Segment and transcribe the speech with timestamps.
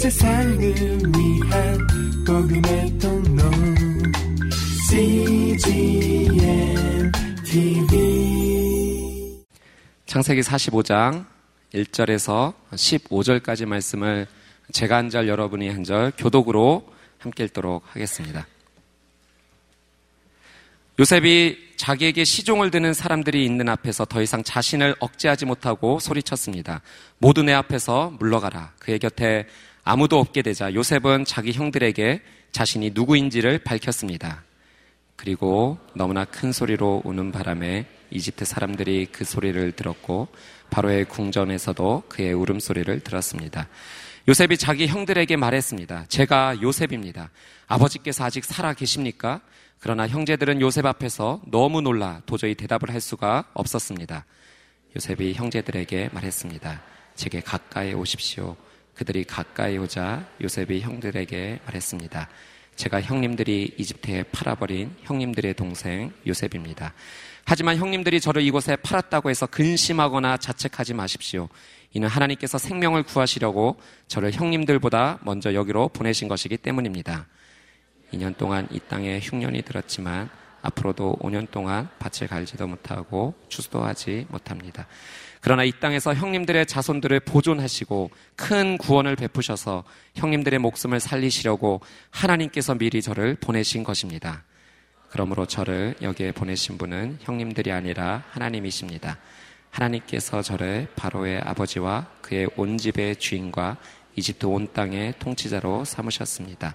[0.00, 1.78] 세상을 위한
[2.26, 3.42] 복음의 통로
[4.88, 6.32] CGM
[7.44, 9.44] TV
[10.06, 11.26] 창세기 45장
[11.74, 14.26] 1절에서 15절까지 말씀을
[14.72, 16.88] 제가 한 절 여러분이 한 절 교독으로
[17.18, 18.46] 함께 읽도록 하겠습니다.
[20.98, 26.80] 요셉이 자기에게 시종을 드는 사람들이 있는 앞에서 더 이상 자신을 억제하지 못하고 소리쳤습니다.
[27.18, 28.72] 모두 내 앞에서 물러가라.
[28.78, 29.46] 그의 곁에
[29.84, 34.44] 아무도 없게 되자 요셉은 자기 형들에게 자신이 누구인지를 밝혔습니다.
[35.16, 40.28] 그리고 너무나 큰 소리로 우는 바람에 이집트 사람들이 그 소리를 들었고
[40.70, 43.68] 바로의 궁전에서도 그의 울음소리를 들었습니다.
[44.28, 46.06] 요셉이 자기 형들에게 말했습니다.
[46.08, 47.30] 제가 요셉입니다.
[47.66, 49.40] 아버지께서 아직 살아 계십니까?
[49.78, 54.26] 그러나 형제들은 요셉 앞에서 너무 놀라 도저히 대답을 할 수가 없었습니다.
[54.96, 56.82] 요셉이 형제들에게 말했습니다.
[57.14, 58.56] 제게 가까이 오십시오.
[59.00, 62.28] 그들이 가까이 오자 요셉이 형들에게 말했습니다.
[62.76, 66.92] 제가 형님들이 이집트에 팔아버린 형님들의 동생 요셉입니다.
[67.46, 71.48] 하지만 형님들이 저를 이곳에 팔았다고 해서 근심하거나 자책하지 마십시오.
[71.94, 77.26] 이는 하나님께서 생명을 구하시려고 저를 형님들보다 먼저 여기로 보내신 것이기 때문입니다.
[78.12, 80.28] 2년 동안 이 땅에 흉년이 들었지만
[80.60, 84.86] 앞으로도 5년 동안 밭을 갈지도 못하고 추수도 하지 못합니다.
[85.40, 93.36] 그러나 이 땅에서 형님들의 자손들을 보존하시고 큰 구원을 베푸셔서 형님들의 목숨을 살리시려고 하나님께서 미리 저를
[93.40, 94.44] 보내신 것입니다.
[95.08, 99.18] 그러므로 저를 여기에 보내신 분은 형님들이 아니라 하나님이십니다.
[99.70, 103.78] 하나님께서 저를 바로의 아버지와 그의 온 집의 주인과
[104.16, 106.74] 이집트 온 땅의 통치자로 삼으셨습니다.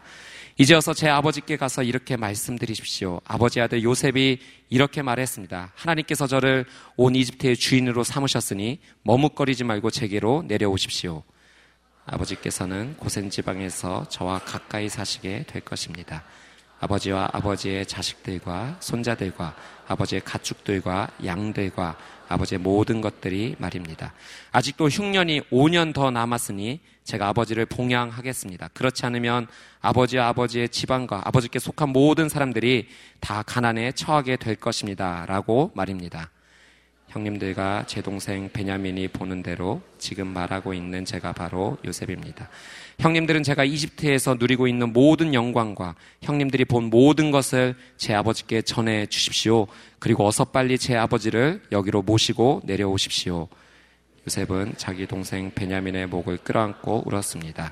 [0.57, 3.19] 이제 어서 제 아버지께 가서 이렇게 말씀드리십시오.
[3.25, 4.39] 아버지 아들 요셉이
[4.69, 5.73] 이렇게 말했습니다.
[5.75, 11.23] 하나님께서 저를 온 이집트의 주인으로 삼으셨으니 머뭇거리지 말고 제게로 내려오십시오.
[12.05, 16.23] 아버지께서는 고센 지방에서 저와 가까이 사시게 될 것입니다.
[16.79, 19.55] 아버지와 아버지의 자식들과 손자들과
[19.89, 21.97] 아버지의 가축들과 양들과
[22.29, 24.13] 아버지의 모든 것들이 말입니다.
[24.53, 28.69] 아직도 흉년이 5년 더 남았으니 제가 아버지를 봉양하겠습니다.
[28.73, 29.47] 그렇지 않으면
[29.79, 32.87] 아버지와 아버지의 집안과 아버지께 속한 모든 사람들이
[33.19, 35.25] 다 가난에 처하게 될 것입니다.
[35.27, 36.31] 라고 말입니다.
[37.09, 42.49] 형님들과 제 동생 베냐민이 보는 대로 지금 말하고 있는 제가 바로 요셉입니다.
[42.99, 49.67] 형님들은 제가 이집트에서 누리고 있는 모든 영광과 형님들이 본 모든 것을 제 아버지께 전해 주십시오.
[49.99, 53.47] 그리고 어서 빨리 제 아버지를 여기로 모시고 내려오십시오.
[54.27, 57.71] 요셉은 자기 동생 베냐민의 목을 끌어안고 울었습니다.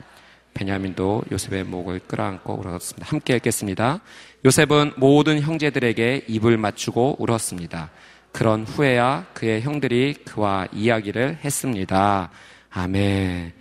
[0.53, 3.07] 베냐민도 요셉의 목을 끌어안고 울었습니다.
[3.09, 4.01] 함께 읽겠습니다.
[4.45, 7.89] 요셉은 모든 형제들에게 입을 맞추고 울었습니다.
[8.31, 12.29] 그런 후에야 그의 형들이 그와 이야기를 했습니다.
[12.69, 13.53] 아멘.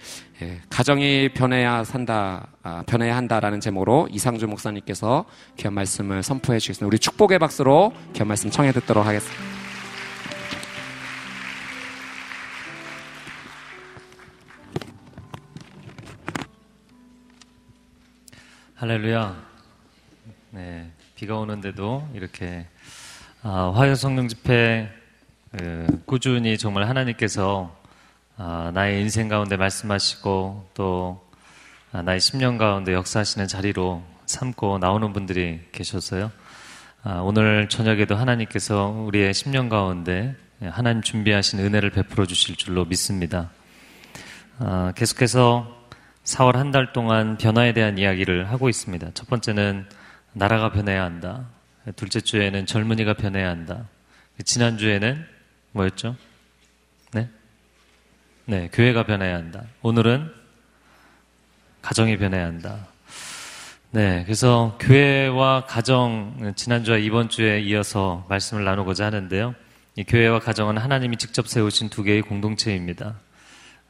[0.42, 5.24] 예, 가정이 변해야 산다, 아, 변해야 한다라는 제목으로 이상주 목사님께서
[5.56, 6.86] 귀한 말씀을 선포해 주시겠습니다.
[6.86, 9.61] 우리 축복의 박수로 귀한 말씀 청해 듣도록 하겠습니다.
[18.82, 19.36] 할렐루야.
[20.50, 22.66] 네, 비가 오는데도 이렇게
[23.44, 24.90] 아, 화요 성령 집회
[25.56, 27.72] 그, 꾸준히 정말 하나님께서
[28.36, 31.24] 아, 나의 인생 가운데 말씀하시고 또
[31.92, 36.32] 아, 나의 10년 가운데 역사하시는 자리로 삼고 나오는 분들이 계셔서요.
[37.04, 43.48] 아, 오늘 저녁에도 하나님께서 우리의 10년 가운데 하나님 준비하신 은혜를 베풀어 주실 줄로 믿습니다.
[44.58, 45.81] 아, 계속해서
[46.24, 49.10] 4월 한 달 동안 변화에 대한 이야기를 하고 있습니다.
[49.14, 49.86] 첫 번째는
[50.32, 51.46] 나라가 변해야 한다.
[51.96, 53.88] 둘째 주에는 젊은이가 변해야 한다.
[54.44, 55.26] 지난 주에는
[55.72, 56.16] 뭐였죠?
[57.12, 57.28] 네?
[58.46, 59.64] 네, 교회가 변해야 한다.
[59.82, 60.32] 오늘은
[61.82, 62.86] 가정이 변해야 한다.
[63.90, 69.54] 네, 그래서 교회와 가정, 지난 주와 이번 주에 이어서 말씀을 나누고자 하는데요.
[69.96, 73.16] 이 교회와 가정은 하나님이 직접 세우신 두 개의 공동체입니다.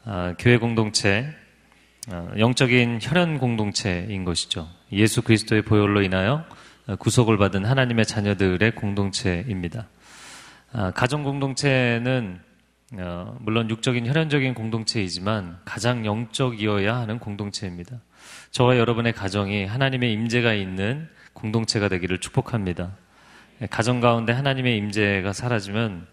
[0.04, 1.41] 아, 교회 공동체, 아,
[2.10, 4.68] 영적인 혈연 공동체인 것이죠.
[4.92, 6.44] 예수 그리스도의 보혈로 인하여
[6.98, 9.88] 구속을 받은 하나님의 자녀들의 공동체입니다.
[10.72, 12.40] 아, 가정 공동체는
[12.98, 18.00] 어, 물론 육적인 혈연적인 공동체이지만 가장 영적이어야 하는 공동체입니다.
[18.50, 22.92] 저와 여러분의 가정이 하나님의 임재가 있는 공동체가 되기를 축복합니다.
[23.62, 26.06] 예, 가정 가운데 하나님의 임재가 사라지면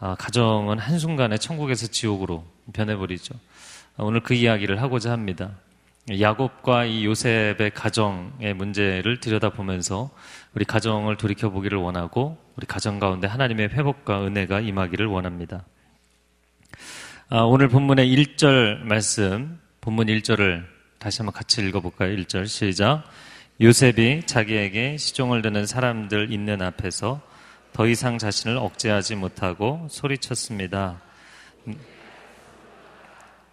[0.00, 3.34] 아, 가정은 한순간에 천국에서 지옥으로 변해버리죠.
[3.98, 5.50] 아, 오늘 그 이야기를 하고자 합니다.
[6.08, 10.10] 야곱과 이 요셉의 가정의 문제를 들여다보면서
[10.54, 15.64] 우리 가정을 돌이켜보기를 원하고 우리 가정 가운데 하나님의 회복과 은혜가 임하기를 원합니다.
[17.28, 20.64] 아, 오늘 본문의 1절 말씀, 본문 1절을
[21.00, 22.16] 다시 한번 같이 읽어볼까요?
[22.18, 23.02] 1절 시작.
[23.60, 27.20] 요셉이 자기에게 시종을 드는 사람들 있는 앞에서
[27.72, 31.02] 더 이상 자신을 억제하지 못하고 소리쳤습니다.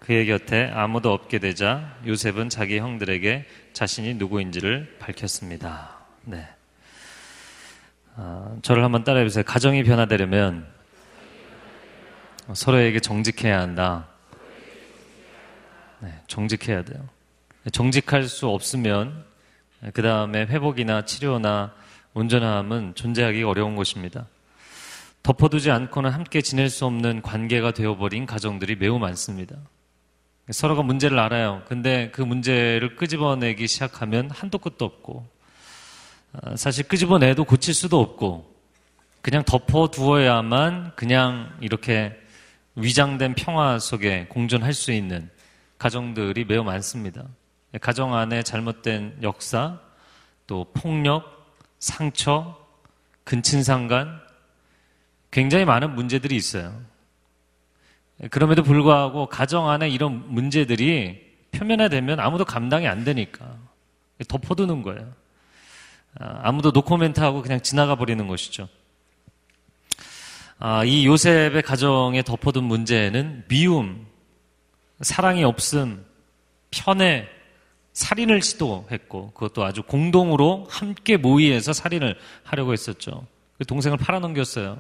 [0.06, 5.98] 그의 곁에 아무도 없게 되자 요셉은 자기 형들에게 자신이 누구인지를 밝혔습니다.
[6.24, 6.48] 네.
[8.16, 9.44] 아, 저를 한번 따라해 보세요.
[9.44, 10.68] 가정이 변화되려면
[12.54, 14.08] 서로에게 정직해야 한다.
[16.02, 17.10] 네, 정직해야 돼요.
[17.72, 19.26] 정직할 수 없으면
[19.94, 21.74] 그 다음에 회복이나 치료나
[22.14, 24.28] 온전함은 존재하기 어려운 것입니다.
[25.24, 29.56] 덮어두지 않고는 함께 지낼 수 없는 관계가 되어버린 가정들이 매우 많습니다.
[30.52, 31.64] 서로가 문제를 알아요.
[31.68, 35.28] 근데 그 문제를 끄집어내기 시작하면 한도 끝도 없고,
[36.34, 38.54] 아, 사실 끄집어내도 고칠 수도 없고,
[39.22, 42.16] 그냥 덮어두어야만 그냥 이렇게
[42.76, 45.30] 위장된 평화 속에 공존할 수 있는
[45.80, 47.26] 가정들이 매우 많습니다.
[47.82, 49.80] 가정 안에 잘못된 역사,
[50.46, 52.56] 또 폭력, 상처,
[53.24, 54.22] 근친상간,
[55.32, 56.80] 굉장히 많은 문제들이 있어요.
[58.30, 61.22] 그럼에도 불구하고 가정 안에 이런 문제들이
[61.52, 63.58] 표면화되면 아무도 감당이 안 되니까
[64.28, 65.14] 덮어두는 거예요.
[66.20, 68.70] 아, 아무도 노코멘트하고 그냥 지나가 버리는 것이죠.
[70.58, 74.08] 아, 이 요셉의 가정에 덮어둔 문제는 미움,
[75.02, 76.06] 사랑이 없음,
[76.72, 77.28] 편애,
[77.92, 83.26] 살인을 시도했고 그것도 아주 공동으로 함께 모의해서 살인을 하려고 했었죠.
[83.58, 84.78] 그 동생을 팔아넘겼어요.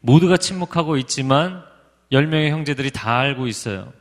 [0.00, 1.64] 모두가 침묵하고 있지만
[2.12, 3.92] 10명의 형제들이 다 알고 있어요.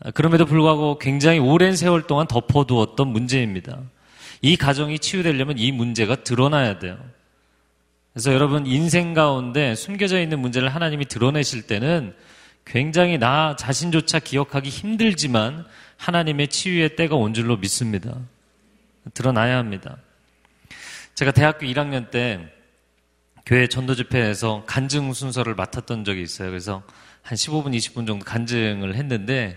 [0.00, 3.80] 아, 그럼에도 불구하고 굉장히 오랜 세월 동안 덮어두었던 문제입니다.
[4.42, 6.98] 이 가정이 치유되려면 이 문제가 드러나야 돼요.
[8.12, 12.14] 그래서 여러분 인생 가운데 숨겨져 있는 문제를 하나님이 드러내실 때는
[12.64, 15.66] 굉장히 나 자신조차 기억하기 힘들지만
[15.98, 18.16] 하나님의 치유의 때가 온 줄로 믿습니다.
[19.14, 19.98] 드러나야 합니다.
[21.14, 22.52] 제가 대학교 1학년 때
[23.46, 26.50] 교회 전도 집회에서 간증 순서를 맡았던 적이 있어요.
[26.50, 26.82] 그래서
[27.22, 29.56] 한 15분, 20분 정도 간증을 했는데,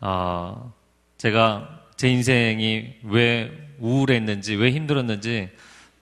[0.00, 0.74] 어,
[1.16, 5.48] 제가 제 인생이 왜 우울했는지, 왜 힘들었는지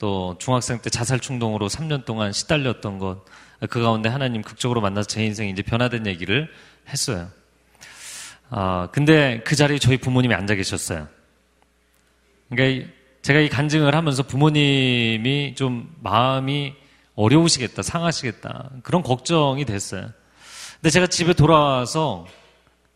[0.00, 3.24] 또 중학생 때 자살 충동으로 3년 동안 시달렸던 것,
[3.70, 6.50] 그 가운데 하나님 극적으로 만나서 제 인생이 이제 변화된 얘기를
[6.88, 7.28] 했어요.
[8.50, 11.06] 아, 근데 그 자리에 저희 부모님이 앉아 계셨어요.
[12.50, 12.90] 그러니까
[13.22, 16.81] 제가 이 간증을 하면서 부모님이 좀 마음이
[17.14, 20.10] 어려우시겠다, 상하시겠다, 그런 걱정이 됐어요.
[20.74, 22.26] 근데 제가 집에 돌아와서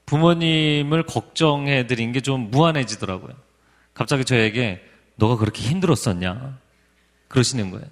[0.06, 3.34] 부모님을 걱정해 드린 게 좀 무한해지더라고요.
[3.94, 4.82] 갑자기 저에게
[5.16, 6.58] 너가 그렇게 힘들었었냐?
[7.28, 7.86] 그러시는 거예요.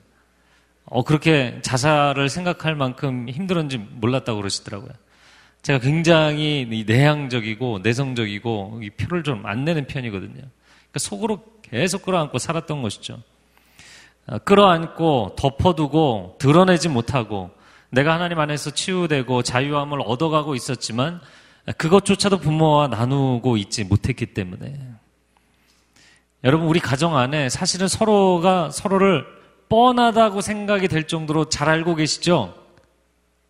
[0.87, 4.91] 어, 그렇게 자살을 생각할 만큼 힘들었는지 몰랐다고 그러시더라고요.
[5.63, 10.35] 제가 굉장히 내향적이고 내성적이고 표를 좀 안 내는 편이거든요.
[10.35, 13.23] 그러니까 속으로 계속 끌어안고 살았던 것이죠.
[14.27, 17.51] 어, 끌어안고 덮어두고 드러내지 못하고
[17.91, 21.21] 내가 하나님 안에서 치유되고 자유함을 얻어가고 있었지만
[21.77, 24.95] 그것조차도 부모와 나누고 있지 못했기 때문에
[26.45, 29.25] 여러분, 우리 가정 안에 사실은 서로가 서로를
[29.71, 32.55] 뻔하다고 생각이 될 정도로 잘 알고 계시죠?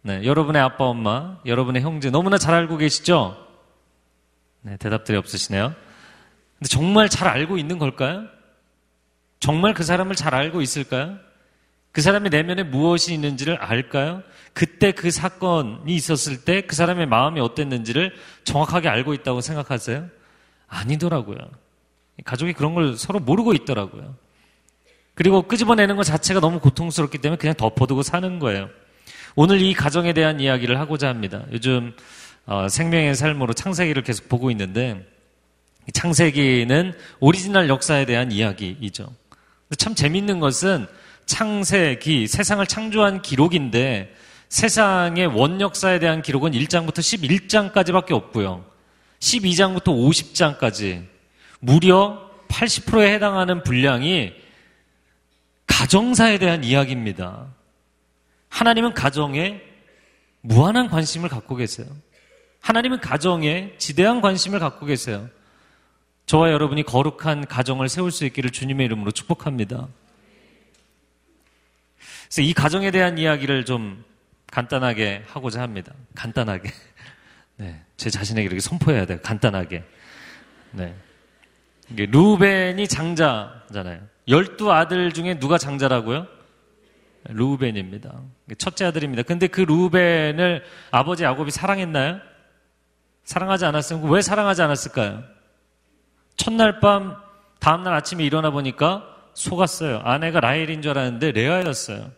[0.03, 3.37] 네, 여러분의 아빠, 엄마, 여러분의 형제 너무나 잘 알고 계시죠?
[4.61, 5.75] 네, 대답들이 없으시네요.
[6.59, 8.27] 근데 정말 잘 알고 있는 걸까요?
[9.45, 11.19] 정말 그 사람을 잘 알고 있을까요?
[11.93, 14.23] 그 사람의 내면에 무엇이 있는지를 알까요?
[14.55, 20.09] 그때 그 사건이 있었을 때 그 사람의 마음이 어땠는지를 정확하게 알고 있다고 생각하세요?
[20.67, 21.37] 아니더라고요.
[22.25, 24.17] 가족이 그런 걸 서로 모르고 있더라고요.
[25.15, 28.71] 그리고 끄집어내는 것 자체가 너무 고통스럽기 때문에 그냥 덮어두고 사는 거예요.
[29.37, 31.45] 오늘 이 가정에 대한 이야기를 하고자 합니다.
[31.53, 31.95] 요즘
[32.47, 35.07] 어, 생명의 삶으로 창세기를 계속 보고 있는데
[35.93, 39.13] 창세기는 오리지널 역사에 대한 이야기이죠.
[39.79, 40.87] 참 재밌는 것은
[41.27, 44.15] 창세기, 세상을 창조한 기록인데
[44.49, 48.65] 세상의 원 역사에 대한 기록은 1장부터 11장까지밖에 없고요.
[49.21, 51.05] 12장부터 50장까지
[51.61, 54.33] 무려 80%에 해당하는 분량이
[55.67, 57.47] 가정사에 대한 이야기입니다.
[58.49, 59.61] 하나님은 가정에
[60.41, 61.87] 무한한 관심을 갖고 계세요.
[62.61, 65.29] 하나님은 가정에 지대한 관심을 갖고 계세요.
[66.27, 69.89] 저와 여러분이 거룩한 가정을 세울 수 있기를 주님의 이름으로 축복합니다.
[72.25, 74.05] 그래서 이 가정에 대한 이야기를 좀
[74.51, 75.93] 간단하게 하고자 합니다.
[76.15, 76.71] 간단하게.
[77.57, 77.81] 네.
[77.97, 79.19] 제 자신에게 이렇게 선포해야 돼요.
[79.23, 79.85] 간단하게.
[80.73, 80.95] 네.
[81.91, 84.01] 루벤이 장자잖아요.
[84.27, 86.27] 열두 아들 중에 누가 장자라고요?
[87.29, 88.23] 루벤입니다.
[88.59, 89.23] 첫째 아들입니다.
[89.23, 92.21] 근데 그 루벤을 아버지 야곱이 사랑했나요?
[93.25, 95.34] 사랑하지 않았으면 왜 사랑하지 않았을까요?
[96.37, 97.17] 첫날 밤
[97.61, 100.01] 다음날 아침에 일어나 보니까 속았어요.
[100.05, 102.11] 아내가 라헬인 줄 알았는데 레아였어요.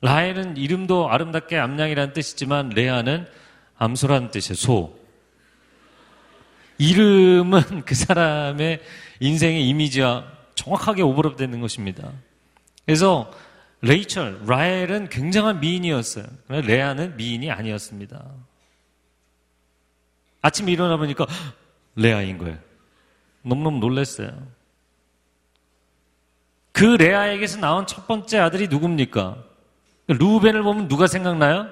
[0.00, 3.26] 라헬은 이름도 아름답게 암양이라는 뜻이지만 레아는
[3.76, 4.54] 암소라는 뜻이에요.
[4.56, 4.98] 소.
[6.78, 8.80] 이름은 그 사람의
[9.20, 12.10] 인생의 이미지와 정확하게 오버랩되는 것입니다.
[12.84, 13.30] 그래서
[13.82, 16.24] 레이첼, 라헬은 굉장한 미인이었어요.
[16.48, 18.24] 레아는 미인이 아니었습니다.
[20.40, 21.26] 아침에 일어나 보니까
[21.94, 22.58] 레아인 거예요.
[23.42, 24.30] 너무너무 놀랐어요.
[26.72, 29.36] 그 레아에게서 나온 첫 번째 아들이 누굽니까?
[30.08, 31.68] 루벤을 보면 누가 생각나요?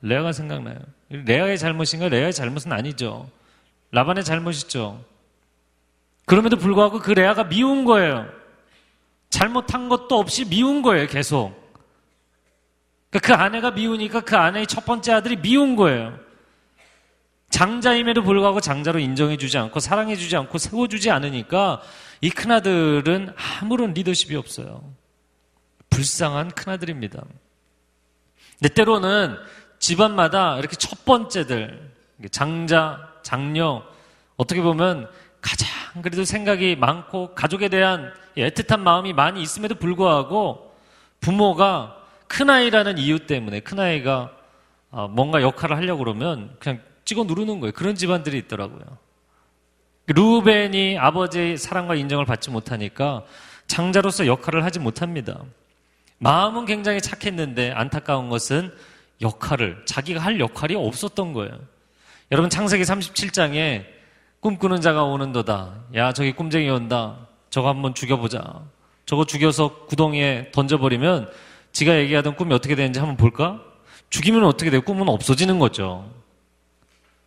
[0.00, 0.78] 레아가 생각나요.
[1.10, 2.08] 레아의 잘못인가?
[2.08, 3.28] 레아의 잘못은 아니죠.
[3.90, 5.04] 라반의 잘못이죠.
[6.24, 8.28] 그럼에도 불구하고 그 레아가 미운 거예요.
[9.28, 11.52] 잘못한 것도 없이 미운 거예요, 계속.
[13.10, 16.18] 그러니까 그 아내가 미우니까 그 아내의 첫 번째 아들이 미운 거예요.
[17.52, 21.82] 장자임에도 불구하고 장자로 인정해주지 않고 사랑해주지 않고 세워주지 않으니까
[22.22, 24.82] 이 큰아들은 아무런 리더십이 없어요.
[25.90, 27.22] 불쌍한 큰아들입니다.
[28.58, 29.36] 근데 때로는
[29.78, 31.92] 집안마다 이렇게 첫 번째들,
[32.30, 33.82] 장자, 장녀,
[34.36, 35.10] 어떻게 보면
[35.42, 35.68] 가장
[36.02, 40.74] 그래도 생각이 많고 가족에 대한 애틋한 마음이 많이 있음에도 불구하고
[41.20, 44.32] 부모가 큰아이라는 이유 때문에 큰아이가
[44.90, 46.80] 어, 뭔가 역할을 하려고 그러면 그냥
[47.12, 47.72] 찍어 누르는 거예요.
[47.72, 48.80] 그런 집안들이 있더라고요.
[50.06, 53.24] 루벤이 아버지의 사랑과 인정을 받지 못하니까
[53.66, 55.40] 장자로서 역할을 하지 못합니다.
[56.18, 58.72] 마음은 굉장히 착했는데 안타까운 것은
[59.20, 61.52] 역할을, 자기가 할 역할이 없었던 거예요.
[62.30, 63.84] 여러분 창세기 37장에
[64.40, 65.84] 꿈꾸는 자가 오는도다.
[65.94, 67.28] 야, 저기 꿈쟁이 온다.
[67.50, 68.62] 저거 한번 죽여보자.
[69.04, 71.30] 저거 죽여서 구덩이에 던져버리면
[71.72, 73.60] 지가 얘기하던 꿈이 어떻게 되는지 한번 볼까?
[74.10, 74.80] 죽이면 어떻게 돼요?
[74.80, 76.21] 꿈은 없어지는 거죠.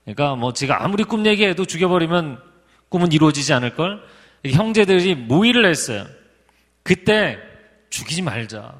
[0.05, 2.39] 그러니까 뭐 지가 아무리 꿈 얘기해도 죽여버리면
[2.89, 4.01] 꿈은 이루어지지 않을걸?
[4.45, 6.05] 형제들이 모의를 했어요.
[6.83, 7.39] 그때
[7.89, 8.73] 죽이지 말자.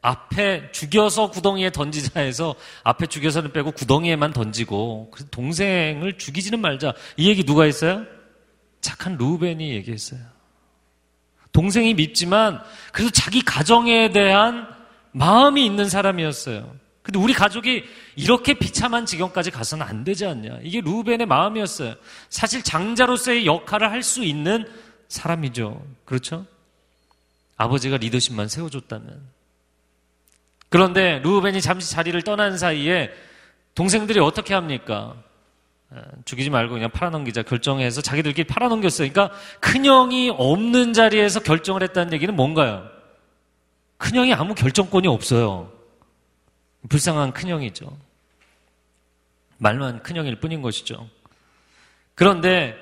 [0.00, 6.94] 앞에 죽여서 구덩이에 던지자 해서 앞에 죽여서는 빼고 구덩이에만 던지고 그래서 동생을 죽이지는 말자.
[7.16, 8.04] 이 얘기 누가 했어요?
[8.80, 10.20] 착한 루벤이 얘기했어요.
[11.52, 12.60] 동생이 밉지만
[12.92, 14.66] 그래도 자기 가정에 대한
[15.12, 16.74] 마음이 있는 사람이었어요.
[17.04, 17.84] 근데 우리 가족이
[18.16, 20.60] 이렇게 비참한 지경까지 가서는 안 되지 않냐.
[20.62, 21.94] 이게 루벤의 마음이었어요.
[22.30, 24.66] 사실 장자로서의 역할을 할 수 있는
[25.08, 25.84] 사람이죠.
[26.06, 26.46] 그렇죠?
[27.56, 29.20] 아버지가 리더십만 세워줬다면.
[30.70, 33.10] 그런데 루벤이 잠시 자리를 떠난 사이에
[33.74, 35.14] 동생들이 어떻게 합니까?
[35.90, 39.12] 아, 죽이지 말고 그냥 팔아넘기자 결정해서 자기들끼리 팔아넘겼어요.
[39.12, 42.88] 그러니까 큰형이 없는 자리에서 결정을 했다는 얘기는 뭔가요?
[43.98, 45.73] 큰형이 아무 결정권이 없어요.
[46.88, 47.96] 불쌍한 큰형이죠.
[49.58, 51.08] 말만 큰형일 뿐인 것이죠.
[52.14, 52.76] 그런데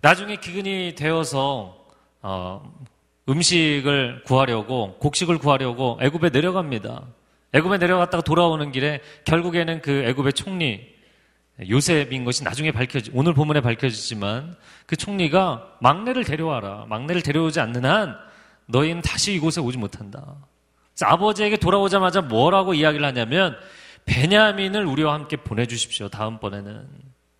[0.00, 1.86] 나중에 기근이 되어서
[2.22, 2.86] 어,
[3.28, 7.06] 음식을 구하려고 곡식을 구하려고 애굽에 내려갑니다.
[7.52, 10.94] 애굽에 내려갔다가 돌아오는 길에 결국에는 그 애굽의 총리
[11.68, 16.86] 요셉인 것이 나중에 밝혀지 오늘 본문에 밝혀지지만 그 총리가 막내를 데려와라.
[16.88, 18.16] 막내를 데려오지 않는 한
[18.66, 20.36] 너희는 다시 이곳에 오지 못한다.
[21.04, 23.56] 아버지에게 돌아오자마자 뭐라고 이야기를 하냐면
[24.06, 26.08] 베냐민을 우리와 함께 보내주십시오.
[26.08, 26.86] 다음번에는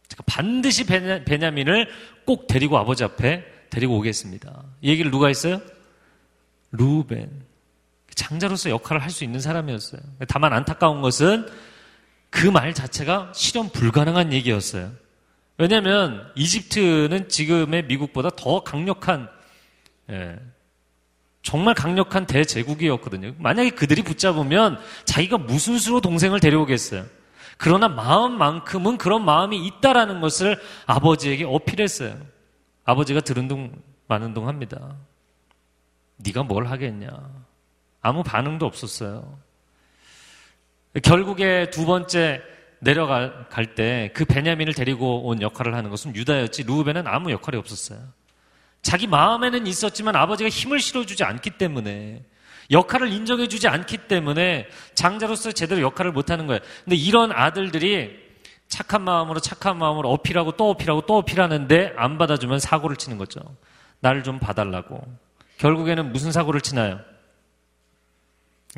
[0.08, 1.88] 제가 반드시 베냐, 민을
[2.24, 4.62] 꼭 데리고 아버지 앞에 데리고 오겠습니다.
[4.82, 5.60] 이 얘기를 누가 했어요?
[6.72, 7.44] 루벤.
[8.14, 10.00] 장자로서 역할을 할 수 있는 사람이었어요.
[10.28, 11.46] 다만 안타까운 것은
[12.30, 14.92] 그 말 자체가 실현 불가능한 얘기였어요.
[15.58, 19.28] 왜냐하면 이집트는 지금의 미국보다 더 강력한
[20.10, 20.38] 예,
[21.46, 23.34] 정말 강력한 대제국이었거든요.
[23.38, 27.04] 만약에 그들이 붙잡으면 자기가 무슨 수로 동생을 데려오겠어요.
[27.56, 32.18] 그러나 마음만큼은 그런 마음이 있다라는 것을 아버지에게 어필했어요.
[32.84, 33.70] 아버지가 들은 둥
[34.08, 34.96] 마는 둥 합니다.
[36.16, 37.10] 네가 뭘 하겠냐.
[38.00, 39.38] 아무 반응도 없었어요.
[41.04, 42.42] 결국에 두 번째
[42.80, 48.00] 내려갈 때 그 베냐민을 데리고 온 역할을 하는 것은 유다였지 루벤은 아무 역할이 없었어요.
[48.86, 52.22] 자기 마음에는 있었지만 아버지가 힘을 실어주지 않기 때문에
[52.70, 56.60] 역할을 인정해주지 않기 때문에 장자로서 제대로 역할을 못하는 거예요.
[56.84, 58.16] 근데 이런 아들들이
[58.68, 63.40] 착한 마음으로 착한 마음으로 어필하고 또 어필하고 또 어필하는데 안 받아주면 사고를 치는 거죠.
[63.98, 65.02] 나를 좀 봐달라고.
[65.58, 67.00] 결국에는 무슨 사고를 치나요?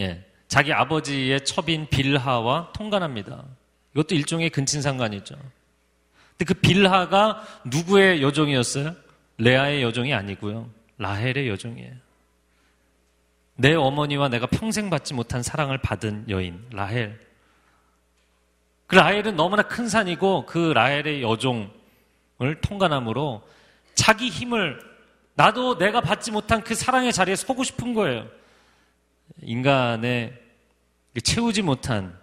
[0.00, 0.24] 예.
[0.46, 3.44] 자기 아버지의 첩인 빌하와 통관합니다.
[3.92, 5.34] 이것도 일종의 근친상간이죠.
[5.34, 9.07] 근데 그 빌하가 누구의 여종이었어요?
[9.38, 10.68] 레아의 여종이 아니고요.
[10.98, 11.94] 라헬의 여종이에요.
[13.54, 17.18] 내 어머니와 내가 평생 받지 못한 사랑을 받은 여인, 라헬.
[18.86, 23.46] 그 라헬은 너무나 큰 산이고 그 라헬의 여종을 통과함으로
[23.94, 24.80] 자기 힘을
[25.34, 28.28] 나도 내가 받지 못한 그 사랑의 자리에 서고 싶은 거예요.
[29.42, 30.32] 인간의
[31.22, 32.18] 채우지 못한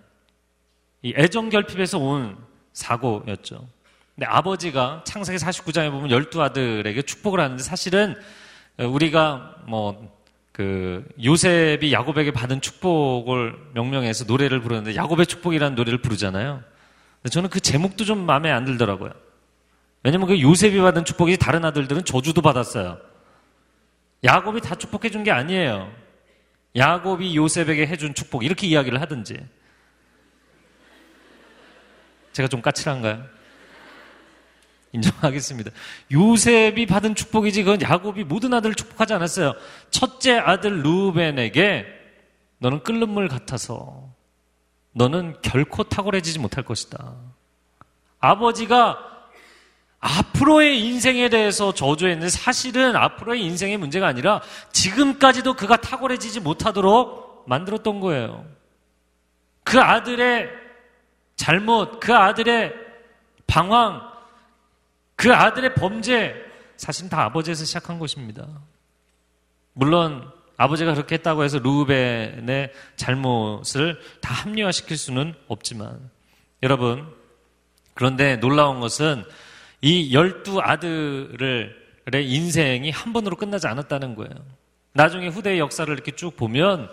[1.01, 2.38] 이 애정 결핍에서 온
[2.74, 3.75] 사고였죠.
[4.15, 8.15] 근데 아버지가 창세기 49장에 보면 열두 아들에게 축복을 하는데 사실은
[8.77, 10.15] 우리가 뭐
[10.55, 16.63] 그 요셉이 야곱에게 받은 축복을 명명해서 노래를 부르는데 야곱의 축복이라는 노래를 부르잖아요.
[17.29, 19.12] 저는 그 제목도 좀 마음에 안 들더라고요.
[20.01, 23.00] 왜냐면 그 요셉이 받은 축복이 다른 아들들은 저주도 받았어요.
[24.24, 25.91] 야곱이 다 축복해 준 게 아니에요.
[26.77, 29.38] 야곱이 요셉에게 해준 축복 이렇게 이야기를 하든지
[32.31, 33.25] 제가 좀 까칠한가요?
[34.96, 35.72] 인정하겠습니다.
[36.12, 39.54] 요셉이 받은 축복이지 그건 야곱이 모든 아들을 축복하지 않았어요.
[39.92, 41.86] 첫째 아들 루벤에게
[42.60, 44.10] 너는 끓는 물 같아서
[44.94, 47.16] 너는 결코 탁월해지지 못할 것이다.
[48.20, 48.98] 아버지가
[50.00, 58.46] 앞으로의 인생에 대해서 저주했는데 사실은 앞으로의 인생의 문제가 아니라 지금까지도 그가 탁월해지지 못하도록 만들었던 거예요.
[59.64, 60.48] 그 아들의
[61.36, 62.74] 잘못, 그 아들의
[63.48, 64.14] 방황,
[65.15, 66.36] 그 아들의 범죄,
[66.77, 68.48] 사실 다 아버지에서 시작한 것입니다.
[69.74, 76.10] 물론 아버지가 그렇게 했다고 해서 루벤의 잘못을 다 합리화시킬 수는 없지만
[76.63, 77.05] 여러분
[77.93, 79.24] 그런데 놀라운 것은
[79.81, 81.72] 이 열두 아들의
[82.13, 84.34] 인생이 한 번으로 끝나지 않았다는 거예요.
[84.93, 86.89] 나중에 후대의 역사를 이렇게 쭉 보면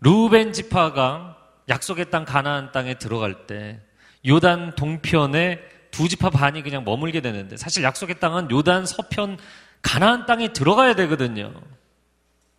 [0.00, 1.36] 루벤 지파가
[1.68, 3.80] 약속의 땅 가나안 땅에 들어갈 때
[4.26, 5.60] 요단 동편에
[5.96, 9.38] 두 지파 반이 그냥 머물게 되는데 사실 약속의 땅은 요단 서편
[9.80, 11.54] 가나안 땅에 들어가야 되거든요.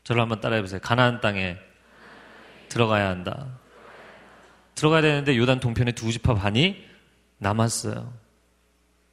[0.03, 0.79] 저를 한번 따라해 보세요.
[0.81, 1.55] 가나안 땅에
[2.67, 3.59] 들어가야 한다.
[4.73, 6.83] 들어가야 되는데 요단 동편에 두 지파 반이
[7.37, 8.11] 남았어요.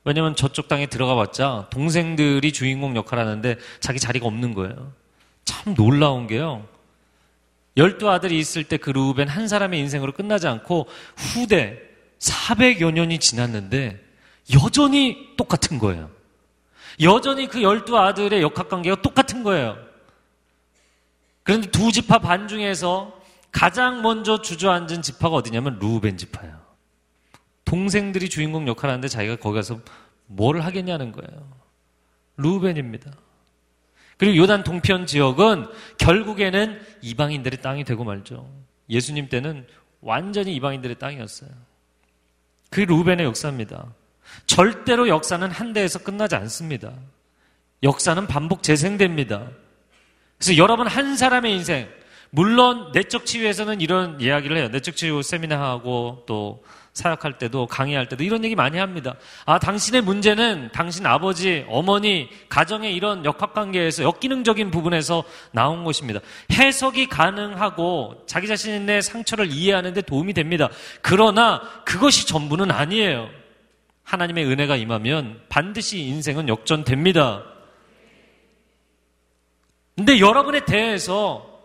[0.05, 4.95] 왜냐면 저쪽 땅에 들어가 봤자 동생들이 주인공 역할을 하는데 자기 자리가 없는 거예요.
[5.45, 6.67] 참 놀라운 게요.
[7.77, 11.79] 열두 아들이 있을 때 그 루벤 한 사람의 인생으로 끝나지 않고 후대
[12.21, 14.04] 400여 년이 지났는데
[14.53, 16.11] 여전히 똑같은 거예요.
[17.01, 19.77] 여전히 그 열두 아들의 역학관계가 똑같은 거예요.
[21.43, 26.61] 그런데 두 지파 반 중에서 가장 먼저 주저앉은 지파가 어디냐면 루벤 지파예요.
[27.65, 29.81] 동생들이 주인공 역할을 하는데 자기가 거기 가서
[30.27, 31.49] 뭘 하겠냐는 거예요.
[32.37, 33.13] 루벤입니다.
[34.17, 35.67] 그리고 요단 동편 지역은
[35.99, 38.49] 결국에는 이방인들의 땅이 되고 말죠.
[38.89, 39.67] 예수님 때는
[40.01, 41.51] 완전히 이방인들의 땅이었어요.
[42.71, 43.93] 그게 루벤의 역사입니다.
[44.47, 46.93] 절대로 역사는 한 대에서 끝나지 않습니다.
[47.83, 49.49] 역사는 반복 재생됩니다.
[50.39, 51.89] 그래서 여러분 한 사람의 인생,
[52.31, 54.69] 물론 내적 치유에서는 이런 이야기를 해요.
[54.69, 59.15] 내적 치유 세미나하고 또 사역할 때도 강의할 때도 이런 얘기 많이 합니다.
[59.47, 66.21] 아, 당신의 문제는 당신 아버지, 어머니, 가정의 이런 역학관계에서 역기능적인 부분에서 나온 것입니다.
[66.53, 70.69] 해석이 가능하고 자기 자신의 상처를 이해하는데 도움이 됩니다.
[71.03, 73.29] 그러나 그것이 전부는 아니에요.
[74.05, 77.45] 하나님의 은혜가 임하면 반드시 인생은 역전됩니다.
[79.97, 81.63] 근데 여러분에 대해서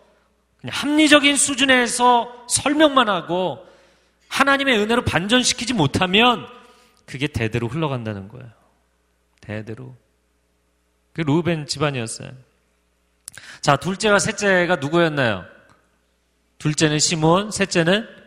[0.66, 3.66] 합리적인 수준에서 설명만 하고
[4.28, 6.46] 하나님의 은혜로 반전시키지 못하면
[7.06, 8.48] 그게 대대로 흘러간다는 거예요.
[9.40, 9.96] 대대로.
[11.12, 12.30] 그 루벤 집안이었어요.
[13.60, 15.44] 자, 둘째와 셋째가 누구였나요?
[16.58, 18.19] 둘째는 시몬, 셋째는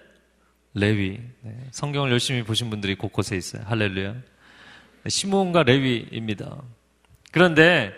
[0.74, 1.20] 레위.
[1.42, 3.64] 네, 성경을 열심히 보신 분들이 곳곳에 있어요.
[3.66, 4.16] 할렐루야.
[5.08, 6.58] 시몬과 레위입니다.
[7.32, 7.94] 그런데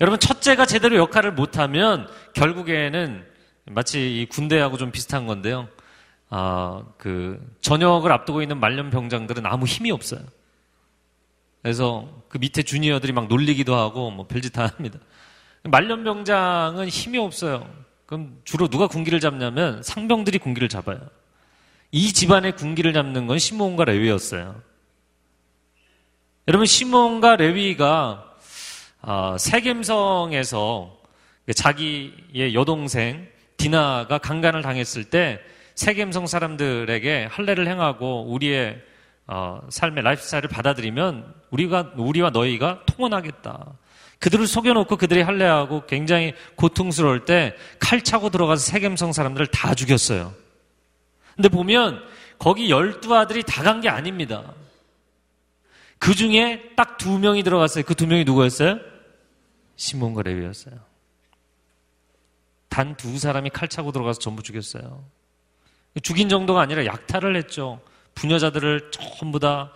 [0.00, 3.24] 여러분 첫째가 제대로 역할을 못하면 결국에는
[3.66, 5.68] 마치 이 군대하고 좀 비슷한 건데요.
[6.28, 10.20] 아, 그 전역을 앞두고 있는 말년 병장들은 아무 힘이 없어요.
[11.62, 14.98] 그래서 그 밑에 주니어들이 막 놀리기도 하고 뭐 별짓 다 합니다.
[15.64, 17.68] 말년 병장은 힘이 없어요.
[18.04, 21.00] 그럼 주로 누가 군기를 잡냐면 상병들이 군기를 잡아요.
[21.92, 24.60] 이 집안의 군기를 잡는 건 시몬과 레위였어요.
[26.48, 28.24] 여러분 시몬과 레위가
[29.02, 30.96] 아, 세겜성에서
[31.54, 35.40] 자기의 여동생 디나가 강간을 당했을 때
[35.74, 38.80] 세겜성 사람들에게 할례를 행하고 우리의
[39.28, 43.66] 어, 삶의 라이프스타일을 받아들이면 우리가 우리와 너희가 통원하겠다.
[44.18, 50.32] 그들을 속여놓고 그들이 할례하고 굉장히 고통스러울 때 칼 차고 들어가서 세겜성 사람들을 다 죽였어요.
[51.36, 52.02] 근데 보면
[52.38, 54.54] 거기 열두 아들이 다 간 게 아닙니다.
[55.98, 57.84] 그 중에 딱 두 명이 들어갔어요.
[57.84, 58.78] 그 두 명이 누구였어요?
[59.76, 60.74] 시몬과 레위였어요.
[62.68, 65.04] 단 두 사람이 칼 차고 들어가서 전부 죽였어요.
[66.02, 67.80] 죽인 정도가 아니라 약탈을 했죠.
[68.14, 69.72] 부녀자들을 전부 다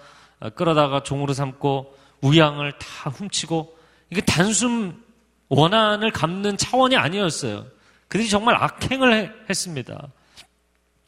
[0.55, 3.79] 끌어다가 종으로 삼고 우양을 다 훔치고
[4.11, 5.03] 이게 단순
[5.49, 7.67] 원한을 갚는 차원이 아니었어요.
[8.09, 10.09] 그들이 정말 악행을 해- 했습니다.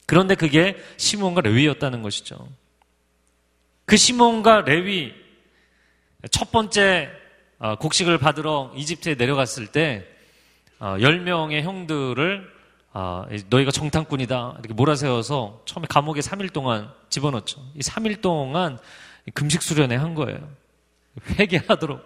[0.07, 2.49] 그런데 그게 시몬과 레위였다는 것이죠.
[3.85, 5.13] 그 시몬과 레위
[6.31, 7.11] 첫 번째
[7.59, 10.07] 어, 곡식을 받으러 이집트에 내려갔을 때
[10.79, 12.51] 어, 10명의 형들을
[12.95, 17.61] 어, 너희가 정탐꾼이다 이렇게 몰아세워서 처음에 감옥에 3일 동안 집어넣죠.
[17.75, 18.79] 이 3일 동안
[19.35, 20.41] 금식 수련회 한 거예요.
[21.39, 22.01] 회개하도록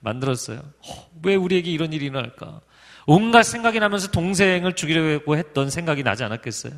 [0.00, 0.58] 만들었어요.
[0.58, 2.60] 어, 왜 우리에게 이런 일이 일어날까?
[3.06, 6.72] 온갖 생각이 나면서 동생을 죽이려고 했던 생각이 나지 않았겠어요?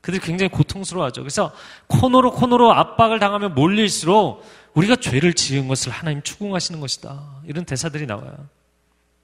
[0.00, 1.22] 그들이 굉장히 고통스러워하죠.
[1.22, 1.52] 그래서
[1.88, 7.42] 코너로 코너로 압박을 당하면 몰릴수록 우리가 죄를 지은 것을 하나님 추궁하시는 것이다.
[7.46, 8.48] 이런 대사들이 나와요.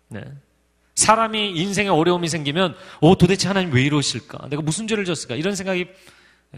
[0.08, 0.22] 네.
[0.94, 4.48] 사람이 인생에 어려움이 생기면, 오, 도대체 하나님 왜 이러실까?
[4.48, 5.34] 내가 무슨 죄를 졌을까?
[5.34, 5.88] 이런 생각이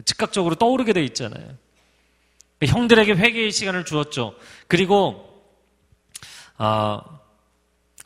[0.05, 1.47] 즉각적으로 떠오르게 돼 있잖아요.
[2.63, 4.35] 형들에게 회개의 시간을 주었죠.
[4.67, 5.43] 그리고,
[6.59, 7.01] 아,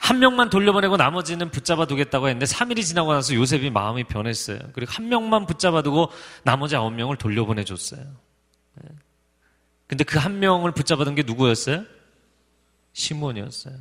[0.00, 4.58] 한 명만 돌려보내고 나머지는 붙잡아 두겠다고 했는데 3일이 지나고 나서 요셉이 마음이 변했어요.
[4.72, 6.10] 그리고 한 명만 붙잡아 두고
[6.42, 8.00] 나머지 9명을 돌려보내 줬어요.
[8.82, 8.88] 네.
[9.86, 11.84] 근데 그 한 명을 붙잡아 둔 게 누구였어요?
[12.92, 13.74] 시몬이었어요.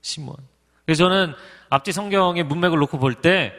[0.00, 0.36] 시몬.
[0.86, 1.34] 그래서 저는
[1.68, 3.52] 앞뒤 성경의 문맥을 놓고 볼 때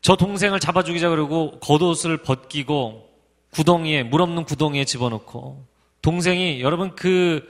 [0.00, 3.10] 저 동생을 잡아 죽이자 그러고 겉옷을 벗기고
[3.50, 5.66] 구덩이에 물 없는 구덩이에 집어넣고
[6.02, 7.42] 동생이 여러분 그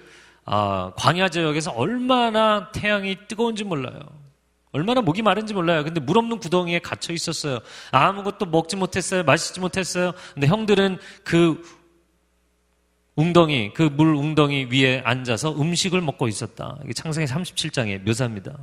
[0.50, 4.00] 아, 광야 지역에서 얼마나 태양이 뜨거운지 몰라요.
[4.72, 5.84] 얼마나 목이 마른지 몰라요.
[5.84, 7.58] 근데 물 없는 구덩이에 갇혀 있었어요.
[7.90, 9.24] 아무것도 먹지 못했어요.
[9.24, 10.12] 마시지 못했어요.
[10.34, 11.62] 근데 형들은 그
[13.16, 16.78] 웅덩이, 그 물 웅덩이 위에 앉아서 음식을 먹고 있었다.
[16.84, 18.56] 이게 창세기 37장의 묘사입니다.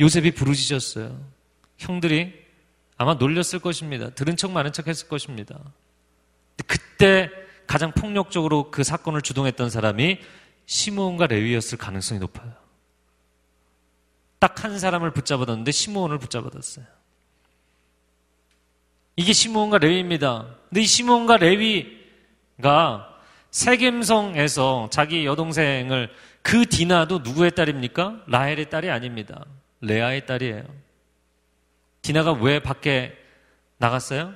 [0.00, 1.18] 요셉이 부르짖었어요.
[1.76, 2.32] 형들이
[2.96, 4.10] 아마 놀렸을 것입니다.
[4.10, 5.58] 들은 척 많은 척 했을 것입니다.
[6.66, 7.30] 그때
[7.68, 10.18] 가장 폭력적으로 그 사건을 주동했던 사람이
[10.66, 12.52] 시므온과 레위였을 가능성이 높아요.
[14.40, 16.84] 딱 한 사람을 붙잡아뒀는데 시므온을 붙잡아뒀어요.
[19.16, 20.46] 이게 시므온과 레위입니다.
[20.68, 23.18] 근데 이 시므온과 레위가
[23.50, 26.10] 세겜성에서 자기 여동생을
[26.42, 28.24] 그 디나도 누구의 딸입니까?
[28.26, 29.44] 라헬의 딸이 아닙니다.
[29.80, 30.64] 레아의 딸이에요.
[32.02, 33.16] 디나가 왜 밖에
[33.78, 34.34] 나갔어요?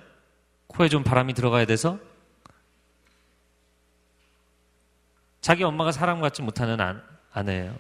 [0.67, 1.99] 코에 좀 바람이 들어가야 돼서?
[5.43, 7.77] 자기 엄마가 사랑받지 못하는 아 내예요.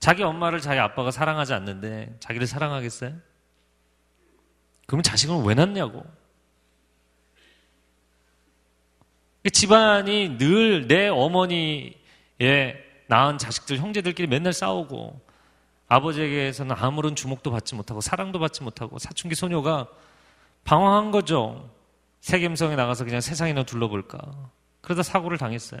[0.00, 3.12] 자기 엄마를 자기 아빠가 사랑하지 않는데 자기를 사랑하겠어요?
[4.86, 6.04] 그러면 자식을 왜 낳냐고.
[9.52, 11.94] 집안이 늘 내 어머니의
[13.08, 15.20] 낳은 자식들, 형제들끼리 맨날 싸우고
[15.88, 19.86] 아버지에게서는 아무런 주목도 받지 못하고 사랑도 받지 못하고 사춘기 소녀가
[20.64, 21.70] 방황한 거죠.
[22.20, 24.50] 세겜성에 나가서 그냥 세상이나 둘러볼까.
[24.80, 25.80] 그러다 사고를 당했어요.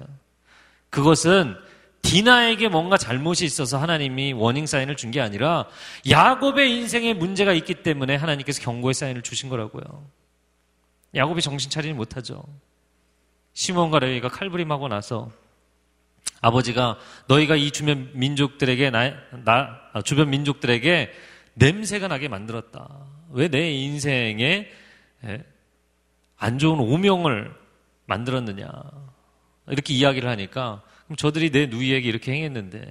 [0.90, 1.56] 그것은
[2.02, 5.66] 디나에게 뭔가 잘못이 있어서 하나님이 워닝 사인을 준 게 아니라
[6.08, 9.82] 야곱의 인생에 문제가 있기 때문에 하나님께서 경고의 사인을 주신 거라고요.
[11.14, 12.44] 야곱이 정신 차리지 못하죠.
[13.54, 15.30] 시몬과 레위가 칼부림하고 나서
[16.42, 21.10] 아버지가 너희가 이 주변 민족들에게 나, 나 아, 주변 민족들에게
[21.54, 22.88] 냄새가 나게 만들었다.
[23.30, 24.68] 왜 내 인생에
[26.36, 27.52] 안 좋은 오명을
[28.06, 28.68] 만들었느냐.
[29.68, 32.88] 이렇게 이야기를 하니까 그럼 저들이 내 누이에게 이렇게 행했는데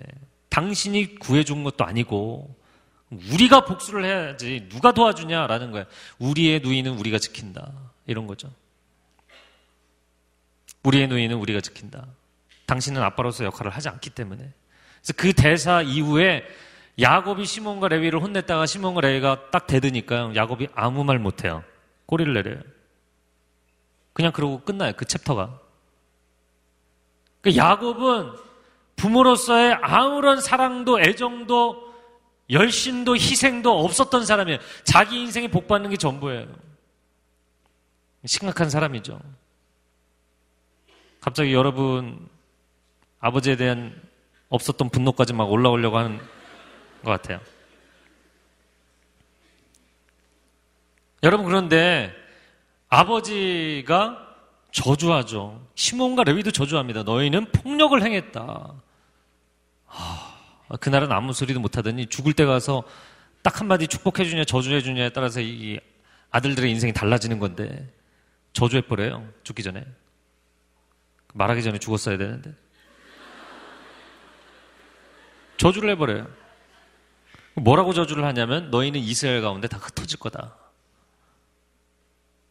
[0.50, 2.56] 당신이 구해준 것도 아니고
[3.12, 5.86] 우리가 복수를 해야지 누가 도와주냐라는 거야.
[6.20, 7.72] 우리의 누이는 우리가 지킨다.
[8.08, 8.52] 이런 거죠.
[10.84, 12.06] 우리의 누이는 우리가 지킨다.
[12.66, 14.52] 당신은 아빠로서 역할을 하지 않기 때문에.
[15.02, 16.44] 그래서 그 대사 이후에
[17.00, 20.34] 야곱이 시몬과 레위를 혼냈다가 시몬과 레위가 딱 대드니까요.
[20.36, 21.64] 야곱이 아무 말 못해요.
[22.06, 22.62] 꼬리를 내려요.
[24.14, 24.94] 그냥 그러고 끝나요.
[24.96, 25.60] 그 챕터가.
[27.46, 28.32] 그 야곱은
[28.96, 31.94] 부모로서의 아무런 사랑도 애정도
[32.50, 34.58] 열심도 희생도 없었던 사람이에요.
[34.84, 36.48] 자기 인생에 복 받는 게 전부예요.
[38.26, 39.20] 심각한 사람이죠.
[41.22, 42.28] 갑자기 여러분
[43.20, 43.96] 아버지에 대한
[44.50, 46.18] 없었던 분노까지 막 올라오려고 하는
[47.04, 47.40] 것 같아요.
[51.22, 52.12] 여러분 그런데
[52.90, 54.25] 아버지가
[54.76, 55.66] 저주하죠.
[55.76, 57.04] 시몬과 레위도 저주합니다.
[57.04, 58.74] 너희는 폭력을 행했다.
[59.86, 62.84] 하, 그날은 아무 소리도 못하더니 죽을 때 가서
[63.42, 65.80] 딱 한마디 축복해주냐 저주해주냐에 따라서 이
[66.30, 67.90] 아들들의 인생이 달라지는 건데
[68.52, 69.26] 저주해버려요.
[69.44, 69.86] 죽기 전에.
[71.34, 72.54] 말하기 전에 죽었어야 되는데.
[75.56, 76.28] 저주를 해버려요.
[77.54, 80.65] 뭐라고 저주를 하냐면 너희는 이스라엘 가운데 다 흩어질 거다.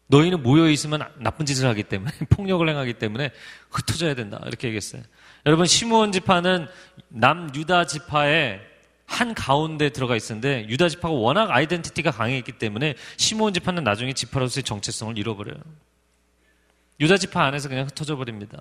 [0.06, 3.30] 너희는 모여 있으면 나쁜 짓을 하기 때문에 폭력을 행하기 때문에
[3.70, 5.02] 흩어져야 된다 이렇게 얘기했어요.
[5.46, 6.66] 여러분 시므온 지파는
[7.08, 8.60] 남 유다 지파의
[9.06, 15.18] 한 가운데 들어가 있었는데 유다 지파가 워낙 아이덴티티가 강했기 때문에 시므온 지파는 나중에 지파로서의 정체성을
[15.18, 15.56] 잃어버려요.
[17.00, 18.60] 유다 지파 안에서 그냥 흩어져 버립니다.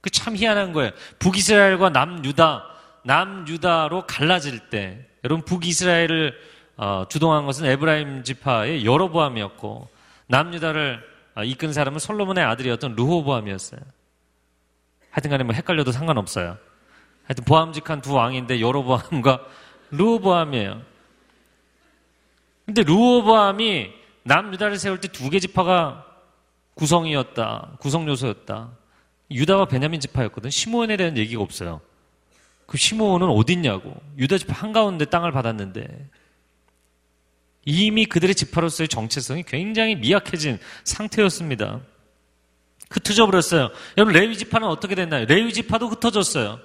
[0.00, 0.90] 그 참 희한한 거예요.
[1.18, 2.64] 북이스라엘과 남유다,
[3.04, 6.34] 남유다로 갈라질 때 여러분 북이스라엘을
[6.76, 9.88] 어, 주동한 것은 에브라임 지파의 여로보암이었고
[10.26, 11.02] 남유다를
[11.36, 13.80] 어, 이끈 사람은 솔로몬의 아들이었던 르호보암이었어요.
[15.10, 16.56] 하여튼간에 뭐 헷갈려도 상관없어요.
[17.24, 19.40] 하여튼 보암직한 두 왕인데 여로보암과
[19.90, 20.82] 르호보암이에요.
[22.66, 23.90] 근데 르호보암이
[24.24, 26.06] 남유다를 세울 때 두 개 지파가
[26.74, 28.70] 구성이었다, 구성 요소였다.
[29.30, 30.50] 유다와 베냐민 지파였거든.
[30.50, 31.80] 시므온에 대한 얘기가 없어요.
[32.66, 33.94] 그 시므온은 어딨냐고.
[34.18, 36.08] 유다 지파 한가운데 땅을 받았는데
[37.64, 41.80] 이미 그들의 지파로서의 정체성이 굉장히 미약해진 상태였습니다.
[42.90, 43.70] 흩어져 버렸어요.
[43.96, 45.24] 여러분 레위 지파는 어떻게 됐나요?
[45.26, 46.60] 레위 지파도 흩어졌어요.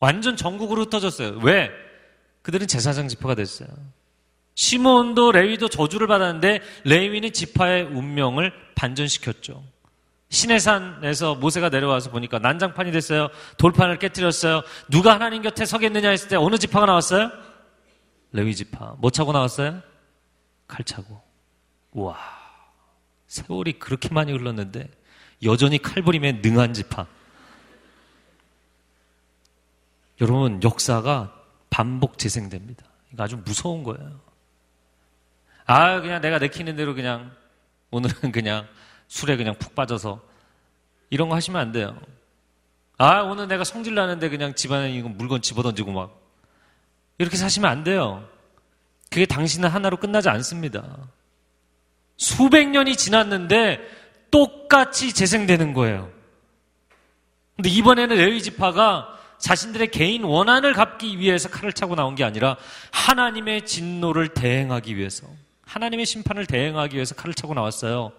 [0.00, 1.38] 완전 전국으로 흩어졌어요.
[1.42, 1.70] 왜?
[2.42, 3.68] 그들은 제사장 지파가 됐어요.
[4.54, 9.64] 시몬도 레위도 저주를 받았는데 레위는 지파의 운명을 반전시켰죠.
[10.28, 13.28] 시내산에서 모세가 내려와서 보니까 난장판이 됐어요.
[13.56, 14.62] 돌판을 깨뜨렸어요.
[14.88, 17.30] 누가 하나님 곁에 서겠느냐 했을 때 어느 지파가 나왔어요?
[18.32, 18.96] 레위 지파.
[18.98, 19.80] 뭐 차고 나왔어요?
[20.74, 21.22] 칼 차고.
[21.92, 22.18] 우와.
[23.28, 24.90] 세월이 그렇게 많이 흘렀는데
[25.44, 27.06] 여전히 칼부림에 능한 지파.
[30.20, 31.32] 여러분, 역사가
[31.70, 32.84] 반복 재생됩니다.
[33.16, 34.20] 아주 무서운 거예요.
[35.66, 37.30] 아, 그냥 내가 내키는 대로 그냥
[37.92, 38.66] 오늘은 그냥
[39.06, 40.20] 술에 그냥 푹 빠져서
[41.10, 41.96] 이런 거 하시면 안 돼요.
[42.98, 46.20] 아, 오늘 내가 성질 나는데 그냥 집안에 이거 물건 집어던지고 막
[47.18, 48.28] 이렇게 사시면 안 돼요.
[49.14, 50.82] 그게 당신은 하나로 끝나지 않습니다.
[52.16, 53.78] 수백 년이 지났는데
[54.32, 56.10] 똑같이 재생되는 거예요.
[57.54, 62.56] 근데 이번에는 레위 지파가 자신들의 개인 원한을 갚기 위해서 칼을 차고 나온 게 아니라
[62.90, 65.28] 하나님의 진노를 대행하기 위해서
[65.62, 68.10] 하나님의 심판을 대행하기 위해서 칼을 차고 나왔어요.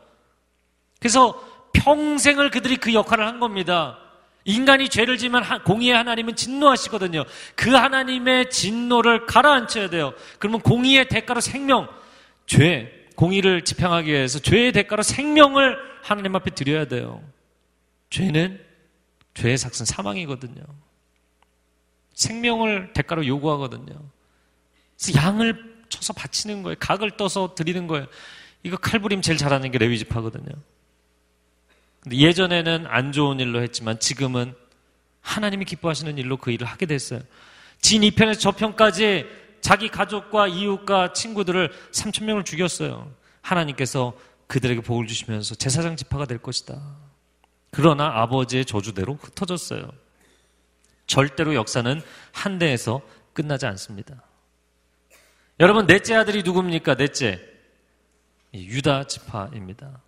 [1.00, 3.98] 그래서 평생을 그들이 그 역할을 한 겁니다.
[4.46, 7.26] 인간이 죄를 지면 공의의 하나님은 진노하시거든요.
[7.56, 10.14] 그 하나님의 진노를 가라앉혀야 돼요.
[10.40, 11.90] 그러면 공의의 대가로 생명,
[12.46, 17.24] 죄, 공의를 집행하기 위해서 죄의 대가로 생명을 하나님 앞에 드려야 돼요.
[18.12, 18.64] 죄는
[19.34, 20.64] 죄의 삭은 사망이거든요.
[22.14, 23.94] 생명을 대가로 요구하거든요.
[24.98, 26.76] 그래서 양을 쳐서 바치는 거예요.
[26.80, 28.06] 각을 떠서 드리는 거예요.
[28.62, 30.52] 이거 칼부림 제일 잘하는 게 레위 지파거든요.
[32.12, 34.54] 예전에는 안 좋은 일로 했지만 지금은
[35.22, 37.22] 하나님이 기뻐하시는 일로 그 일을 하게 됐어요.
[37.82, 39.26] 진 2편에서 저편까지
[39.62, 43.12] 자기 가족과 이웃과 친구들을 3천 명을 죽였어요.
[43.42, 44.14] 하나님께서
[44.48, 46.80] 그들에게 복을 주시면서 제사장 지파가 될 것이다.
[47.72, 49.90] 그러나 아버지의 저주대로 흩어졌어요.
[51.08, 53.02] 절대로 역사는 한 대에서
[53.34, 54.24] 끝나지 않습니다.
[55.60, 56.96] 여러분, 넷째 아들이 누굽니까?
[56.96, 57.42] 넷째.
[58.54, 60.02] 유다 지파입니다.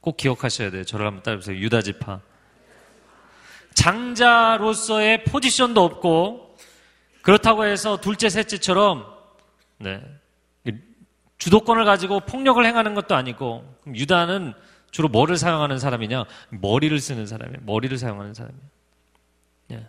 [0.00, 0.02] 네.
[0.02, 0.84] 꼭 기억하셔야 돼요.
[0.84, 1.56] 저를 한번 따라해보세요.
[1.58, 2.20] 유다 지파.
[3.74, 6.56] 장자로서의 포지션도 없고,
[7.22, 9.06] 그렇다고 해서 둘째, 셋째처럼,
[9.78, 10.00] 네.
[11.38, 14.54] 주도권을 가지고 폭력을 행하는 것도 아니고, 유다는
[14.90, 16.24] 주로 뭐를 사용하는 사람이냐?
[16.50, 17.60] 머리를 쓰는 사람이에요.
[17.62, 18.62] 머리를 사용하는 사람이에요.
[19.72, 19.86] 예.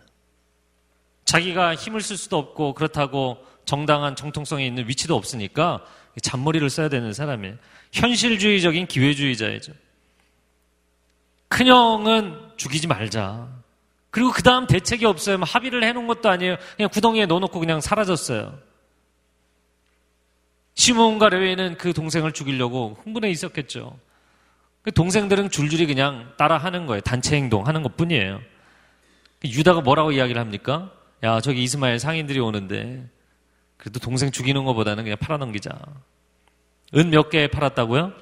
[1.24, 5.84] 자기가 힘을 쓸 수도 없고 그렇다고 정당한 정통성이 있는 위치도 없으니까
[6.20, 7.56] 잔머리를 써야 되는 사람이에요.
[7.92, 9.72] 현실주의적인 기회주의자이죠.
[11.52, 13.46] 큰형은 죽이지 말자.
[14.10, 15.36] 그리고 그 다음 대책이 없어요.
[15.38, 16.56] 뭐 합의를 해놓은 것도 아니에요.
[16.76, 18.58] 그냥 구덩이에 넣어놓고 그냥 사라졌어요.
[20.74, 23.98] 시몬과 레위는 그 동생을 죽이려고 흥분해 있었겠죠.
[24.82, 27.02] 그 동생들은 줄줄이 그냥 따라하는 거예요.
[27.02, 28.40] 단체 행동하는 것 뿐이에요.
[29.44, 30.90] 유다가 뭐라고 이야기를 합니까?
[31.22, 33.06] 야, 저기 이스마엘 상인들이 오는데,
[33.76, 35.70] 그래도 동생 죽이는 것보다는 그냥 팔아넘기자.
[36.96, 38.12] 은 몇 개 팔았다고요?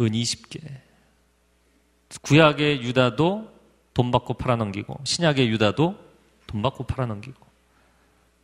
[0.00, 0.60] 은 20개.
[2.20, 3.50] 구약의 유다도
[3.94, 5.96] 돈 받고 팔아넘기고, 신약의 유다도
[6.46, 7.46] 돈 받고 팔아넘기고.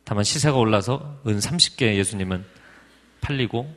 [0.03, 2.43] 다만 시세가 올라서 은 30개 예수님은
[3.21, 3.73] 팔리고,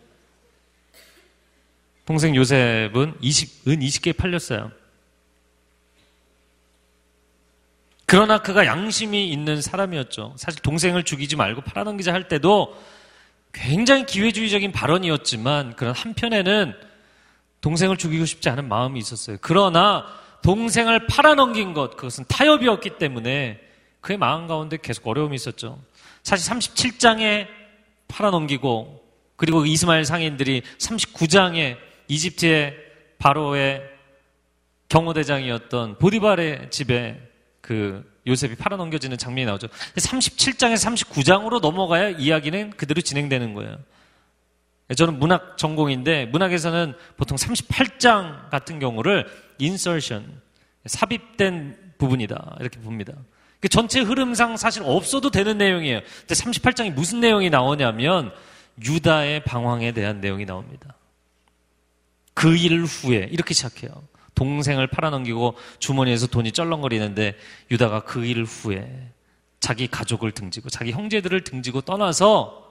[2.04, 4.72] 동생 요셉은 20, 은 20개 팔렸어요.
[8.06, 10.34] 그러나 그가 양심이 있는 사람이었죠.
[10.36, 12.78] 사실 동생을 죽이지 말고 팔아넘기자 할 때도
[13.54, 16.74] 굉장히 기회주의적인 발언이었지만 그런 한편에는
[17.62, 19.38] 동생을 죽이고 싶지 않은 마음이 있었어요.
[19.40, 20.04] 그러나
[20.42, 23.60] 동생을 팔아넘긴 것, 그것은 타협이었기 때문에
[24.00, 25.80] 그의 마음 가운데 계속 어려움이 있었죠.
[26.22, 27.46] 사실 37장에
[28.08, 29.00] 팔아넘기고
[29.36, 31.76] 그리고 이스마엘 상인들이 39장에
[32.08, 32.76] 이집트의
[33.18, 33.82] 바로의
[34.88, 37.20] 경호대장이었던 보디발의 집에
[37.60, 39.68] 그 요셉이 팔아넘겨지는 장면이 나오죠.
[39.96, 43.78] 37장에서 39장으로 넘어가야 이야기는 그대로 진행되는 거예요.
[44.94, 49.26] 저는 문학 전공인데 문학에서는 보통 38장 같은 경우를
[49.60, 50.40] insertion,
[50.86, 53.14] 삽입된 부분이다 이렇게 봅니다.
[53.60, 56.00] 그 전체 흐름상 사실 없어도 되는 내용이에요.
[56.26, 58.32] 근데 38장이 무슨 내용이 나오냐면
[58.84, 60.96] 유다의 방황에 대한 내용이 나옵니다.
[62.34, 63.90] 그 일 후에 이렇게 시작해요.
[64.34, 67.36] 동생을 팔아넘기고 주머니에서 돈이 쩔렁거리는데
[67.70, 69.10] 유다가 그 일 후에
[69.60, 72.61] 자기 가족을 등지고 자기 형제들을 등지고 떠나서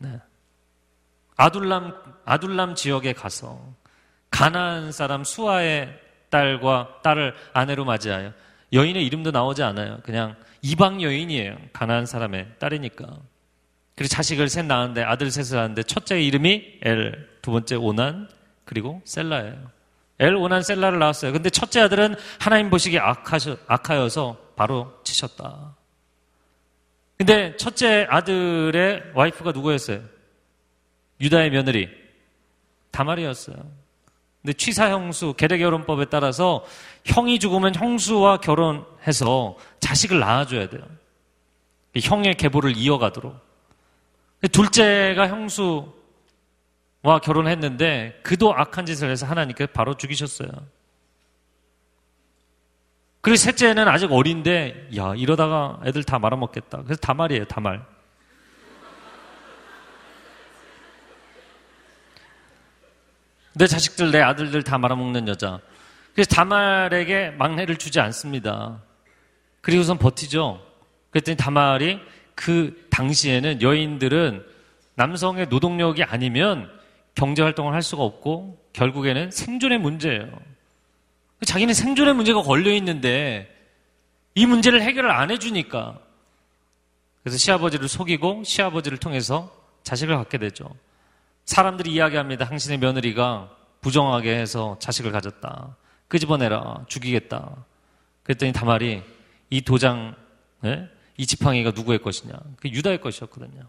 [0.00, 0.18] 네.
[1.36, 3.74] 아둘람 아둘람 지역에 가서
[4.30, 5.98] 가나안 사람 수아의
[6.30, 8.32] 딸과 딸을 아내로 맞이하여
[8.72, 10.00] 여인의 이름도 나오지 않아요.
[10.02, 11.56] 그냥 이방 여인이에요.
[11.72, 13.04] 가나안 사람의 딸이니까.
[13.96, 18.28] 그리고 자식을 셋 낳았는데 아들 셋을 낳았는데 첫째 이름이 엘, 두 번째 오난,
[18.64, 19.70] 그리고 셀라예요.
[20.20, 21.32] 엘, 오난, 셀라를 낳았어요.
[21.32, 25.74] 근데 첫째 아들은 하나님 보시기에 악하셔, 악하여서 바로 치셨다.
[27.20, 30.00] 근데 첫째 아들의 와이프가 누구였어요?
[31.20, 31.90] 유다의 며느리
[32.92, 33.56] 다말이었어요.
[34.40, 36.64] 근데 취사 형수 계례 결혼법에 따라서
[37.04, 40.80] 형이 죽으면 형수와 결혼해서 자식을 낳아줘야 돼요.
[41.94, 43.36] 형의 계보를 이어가도록.
[44.50, 45.90] 둘째가 형수와
[47.22, 50.48] 결혼했는데 그도 악한 짓을 해서 하나님께 바로 죽이셨어요.
[53.20, 56.82] 그리고 셋째는 아직 어린데 야 이러다가 애들 다 말아먹겠다.
[56.84, 57.84] 그래서 다말이에요 다말.
[63.54, 65.60] 내 자식들, 내 아들들 다 말아먹는 여자.
[66.14, 68.80] 그래서 다말에게 막내를 주지 않습니다.
[69.60, 70.64] 그리고선 버티죠.
[71.10, 72.00] 그랬더니 다말이
[72.34, 74.44] 그 당시에는 여인들은
[74.94, 76.70] 남성의 노동력이 아니면
[77.14, 80.30] 경제 활동을 할 수가 없고 결국에는 생존의 문제예요.
[81.44, 83.48] 자기는 생존의 문제가 걸려 있는데
[84.34, 85.98] 이 문제를 해결을 안 해주니까
[87.22, 90.70] 그래서 시아버지를 속이고 시아버지를 통해서 자식을 갖게 되죠.
[91.44, 92.46] 사람들이 이야기합니다.
[92.46, 93.50] 당신의 며느리가
[93.80, 95.76] 부정하게 해서 자식을 가졌다.
[96.08, 96.84] 끄집어내라.
[96.88, 97.64] 죽이겠다.
[98.22, 99.02] 그랬더니 다말이
[99.48, 100.14] 이 도장,
[100.60, 100.88] 네?
[101.16, 102.34] 이 지팡이가 누구의 것이냐?
[102.56, 103.62] 그 유다의 것이었거든요.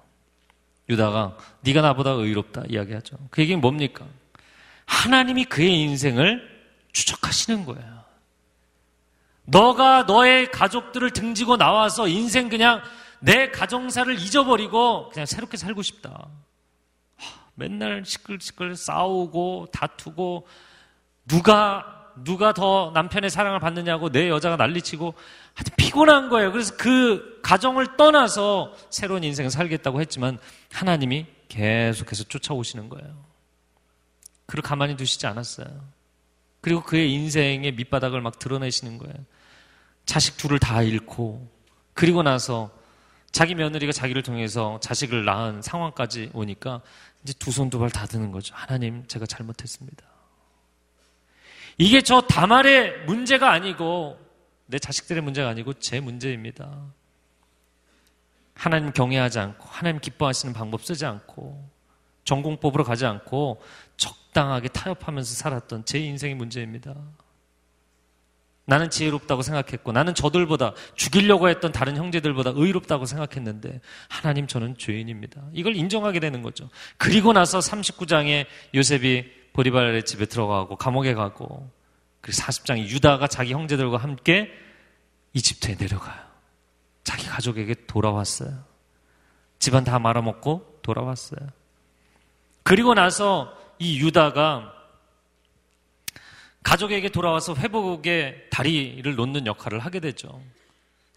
[0.89, 3.17] 유다가 네가 나보다 의롭다 이야기하죠.
[3.29, 4.05] 그 얘기는 뭡니까?
[4.85, 6.50] 하나님이 그의 인생을
[6.91, 8.01] 추적하시는 거예요.
[9.43, 12.81] 너가 너의 가족들을 등지고 나와서 인생 그냥
[13.19, 16.27] 내 가정사를 잊어버리고 그냥 새롭게 살고 싶다.
[17.55, 20.47] 맨날 시끌시끌 싸우고 다투고
[21.27, 25.13] 누가 누가 더 남편의 사랑을 받느냐고 내 여자가 난리치고
[25.53, 26.51] 하여튼 피곤한 거예요.
[26.51, 30.37] 그래서 그 가정을 떠나서 새로운 인생을 살겠다고 했지만
[30.71, 33.25] 하나님이 계속해서 쫓아오시는 거예요.
[34.45, 35.67] 그를 가만히 두시지 않았어요.
[36.61, 39.15] 그리고 그의 인생의 밑바닥을 막 드러내시는 거예요.
[40.05, 41.49] 자식 둘을 다 잃고
[41.93, 42.71] 그리고 나서
[43.31, 46.81] 자기 며느리가 자기를 통해서 자식을 낳은 상황까지 오니까
[47.23, 48.53] 이제 두 손 두 발 다 드는 거죠.
[48.55, 50.03] 하나님, 제가 잘못했습니다.
[51.77, 54.19] 이게 저 다말의 문제가 아니고
[54.65, 56.69] 내 자식들의 문제가 아니고 제 문제입니다.
[58.53, 61.70] 하나님 경외하지 않고 하나님 기뻐하시는 방법 쓰지 않고
[62.31, 63.61] 전공법으로 가지 않고
[63.97, 66.95] 적당하게 타협하면서 살았던 제 인생의 문제입니다.
[68.63, 75.41] 나는 지혜롭다고 생각했고 나는 저들보다 죽이려고 했던 다른 형제들보다 의롭다고 생각했는데 하나님 저는 죄인입니다.
[75.51, 76.69] 이걸 인정하게 되는 거죠.
[76.97, 81.69] 그리고 나서 39장에 요셉이 보리발의 집에 들어가고 감옥에 가고
[82.21, 84.49] 그리고 40장에 유다가 자기 형제들과 함께
[85.33, 86.21] 이집트에 내려가요.
[87.03, 88.63] 자기 가족에게 돌아왔어요.
[89.59, 91.60] 집안 다 말아먹고 돌아왔어요.
[92.63, 94.73] 그리고 나서 이 유다가
[96.63, 100.41] 가족에게 돌아와서 회복의 다리를 놓는 역할을 하게 되죠.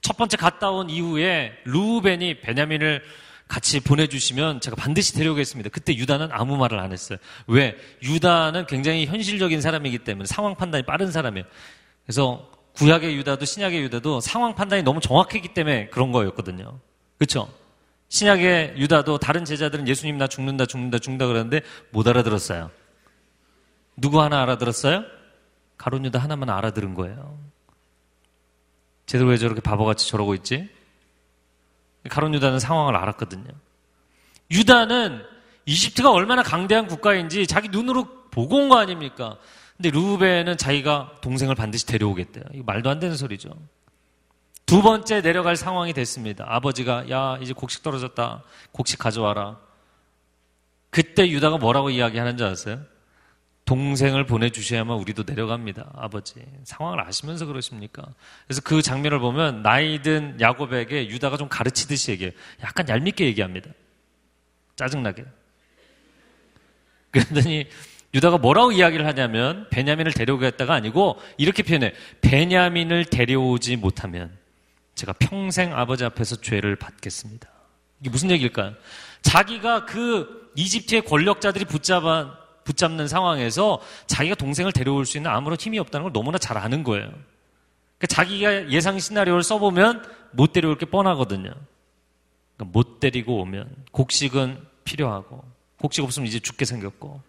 [0.00, 3.02] 첫 번째 갔다 온 이후에 루벤이 베냐민을
[3.46, 5.70] 같이 보내주시면 제가 반드시 데려오겠습니다.
[5.70, 7.18] 그때 유다는 아무 말을 안 했어요.
[7.47, 7.76] 왜?
[8.03, 11.45] 유다는 굉장히 현실적인 사람이기 때문에 상황 판단이 빠른 사람이에요.
[12.07, 16.78] 그래서 구약의 유다도 신약의 유다도 상황 판단이 너무 정확했기 때문에 그런 거였거든요.
[17.18, 17.49] 그렇죠?
[18.14, 22.70] 신약의 유다도 다른 제자들은 예수님 나 죽는다 죽는다 죽는다 그러는데 못 알아들었어요.
[23.96, 25.02] 누구 하나 알아들었어요?
[25.76, 27.36] 가론 유다 하나만 알아들은 거예요.
[29.06, 30.68] 쟤들 왜 저렇게 바보같이 저러고 있지?
[32.08, 33.48] 가론 유다는 상황을 알았거든요.
[34.52, 35.24] 유다는
[35.66, 39.38] 이집트가 얼마나 강대한 국가인지 자기 눈으로 보고 온 거 아닙니까?
[39.76, 42.44] 근데 루벤은 자기가 동생을 반드시 데려오겠대요.
[42.64, 43.50] 말도 안 되는 소리죠.
[44.66, 46.44] 두 번째 내려갈 상황이 됐습니다.
[46.48, 48.42] 아버지가 야 이제 곡식 떨어졌다.
[48.72, 49.58] 곡식 가져와라.
[50.90, 52.80] 그때 유다가 뭐라고 이야기하는 줄 아세요?
[53.64, 55.90] 동생을 보내주셔야만 우리도 내려갑니다.
[55.94, 56.34] 아버지.
[56.64, 58.04] 상황을 아시면서 그러십니까?
[58.46, 62.32] 그래서 그 장면을 보면 나이든 야곱에게 유다가 좀 가르치듯이 얘기해요.
[62.62, 63.70] 약간 얄밉게 얘기합니다.
[64.76, 65.24] 짜증나게.
[67.10, 67.66] 그랬더니
[68.12, 71.94] 유다가 뭐라고 이야기를 하냐면 베냐민을 데려오겠다가 아니고 이렇게 표현해.
[72.20, 74.36] 베냐민을 데려오지 못하면
[74.95, 77.49] 제가 평생 아버지 앞에서 죄를 받겠습니다.
[78.01, 78.74] 이게 무슨 얘기일까요?
[79.22, 86.05] 자기가 그 이집트의 권력자들이 붙잡아 붙잡는 상황에서 자기가 동생을 데려올 수 있는 아무런 힘이 없다는
[86.05, 87.09] 걸 너무나 잘 아는 거예요.
[87.09, 91.53] 그러니까 자기가 예상 시나리오를 써보면 못 데려올 게 뻔하거든요.
[92.57, 95.45] 그러니까 못 데리고 오면 곡식은 필요하고
[95.78, 97.20] 곡식 없으면 이제 죽게 생겼고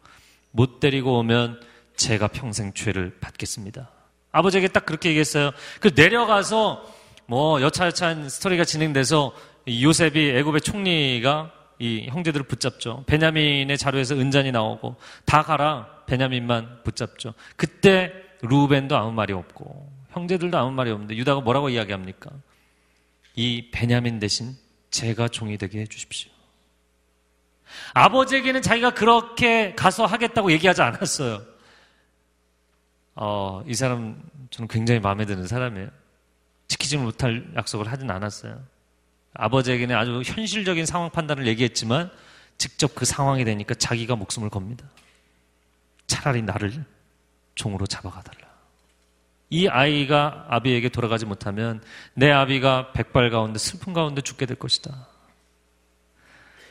[0.51, 1.61] 못 데리고 오면
[1.97, 3.89] 제가 평생 죄를 받겠습니다.
[4.31, 5.51] 아버지에게 딱 그렇게 얘기했어요.
[5.79, 6.93] 그 내려가서
[7.27, 9.33] 뭐 여차여차한 스토리가 진행돼서
[9.67, 13.03] 요셉이 애굽의 총리가 이 형제들을 붙잡죠.
[13.07, 14.95] 베냐민의 자료에서 은잔이 나오고
[15.25, 17.33] 다 가라 베냐민만 붙잡죠.
[17.55, 22.29] 그때 루벤도 아무 말이 없고 형제들도 아무 말이 없는데 유다가 뭐라고 이야기합니까?
[23.35, 24.55] 이 베냐민 대신
[24.91, 26.31] 제가 종이 되게 해주십시오.
[27.93, 31.41] 아버지에게는 자기가 그렇게 가서 하겠다고 얘기하지 않았어요.
[33.15, 34.21] 어, 이 사람
[34.51, 35.89] 저는 굉장히 마음에 드는 사람이에요.
[36.67, 38.61] 지키지 못할 약속을 하진 않았어요.
[39.33, 42.09] 아버지에게는 아주 현실적인 상황 판단을 얘기했지만
[42.57, 44.85] 직접 그 상황이 되니까 자기가 목숨을 겁니다.
[46.07, 46.85] 차라리 나를
[47.55, 48.45] 종으로 잡아가달라.
[49.49, 55.07] 이 아이가 아비에게 돌아가지 못하면 내 아비가 백발 가운데 슬픔 가운데 죽게 될 것이다.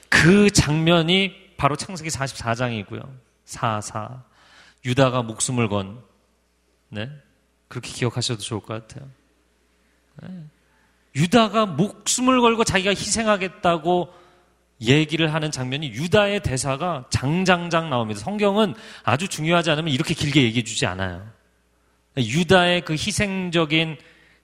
[0.08, 3.08] 그 장면이 바로 창세기 44장이고요.
[3.44, 4.22] 44.
[4.84, 6.02] 유다가 목숨을 건,
[6.88, 7.10] 네?
[7.68, 9.08] 그렇게 기억하셔도 좋을 것 같아요.
[10.22, 10.28] 네.
[11.16, 14.12] 유다가 목숨을 걸고 자기가 희생하겠다고
[14.80, 18.20] 얘기를 하는 장면이 유다의 대사가 장장장 나옵니다.
[18.20, 21.26] 성경은 아주 중요하지 않으면 이렇게 길게 얘기해 주지 않아요.
[22.16, 23.98] 유다의 그 희생적인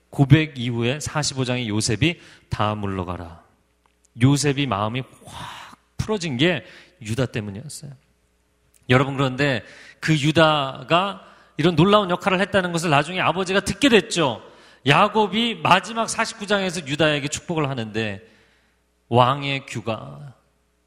[0.09, 2.19] 고백 이후에 45장의 요셉이
[2.49, 3.43] 다 물러가라.
[4.21, 6.65] 요셉이 마음이 확 풀어진 게
[7.01, 7.91] 유다 때문이었어요.
[8.89, 9.63] 여러분 그런데
[9.99, 11.25] 그 유다가
[11.57, 14.41] 이런 놀라운 역할을 했다는 것을 나중에 아버지가 듣게 됐죠.
[14.85, 18.21] 야곱이 마지막 49장에서 유다에게 축복을 하는데
[19.09, 20.33] 왕의 규가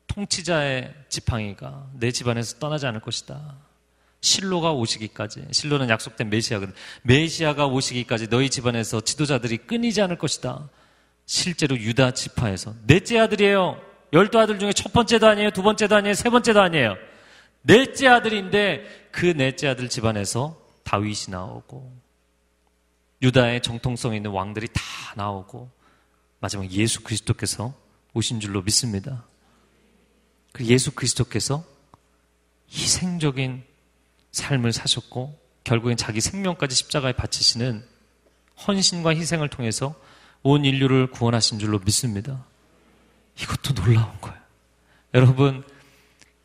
[0.09, 3.57] 통치자의 지팡이가 내 집안에서 떠나지 않을 것이다.
[4.21, 6.75] 실로가 오시기까지 실로는 약속된 메시아거든.
[7.03, 10.69] 메시아가 오시기까지 너희 집안에서 지도자들이 끊이지 않을 것이다.
[11.27, 13.81] 실제로 유다 지파에서 넷째 아들이에요.
[14.13, 15.51] 열두 아들 중에 첫 번째도 아니에요.
[15.51, 16.15] 두 번째도 아니에요.
[16.15, 16.97] 세 번째도 아니에요.
[17.63, 22.04] 넷째 아들인데 그 넷째 아들 집안에서 다윗이 나오고
[23.25, 24.83] 유다의 정통성 있는 왕들이 다
[25.17, 25.71] 나오고
[26.41, 27.75] 마지막 예수 그리스도께서
[28.13, 29.25] 오신 줄로 믿습니다.
[30.53, 31.65] 그 예수 그리스도께서
[32.71, 33.65] 희생적인
[34.31, 37.83] 삶을 사셨고 결국엔 자기 생명까지 십자가에 바치시는
[38.67, 39.95] 헌신과 희생을 통해서
[40.43, 42.45] 온 인류를 구원하신 줄로 믿습니다.
[43.41, 44.39] 이것도 놀라운 거예요.
[45.15, 45.65] 여러분,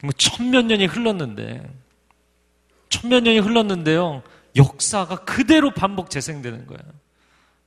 [0.02, 1.70] 뭐 천몇 년이 흘렀는데,
[2.88, 4.24] 천몇 년이 흘렀는데요.
[4.56, 6.82] 역사가 그대로 반복 재생되는 거예요.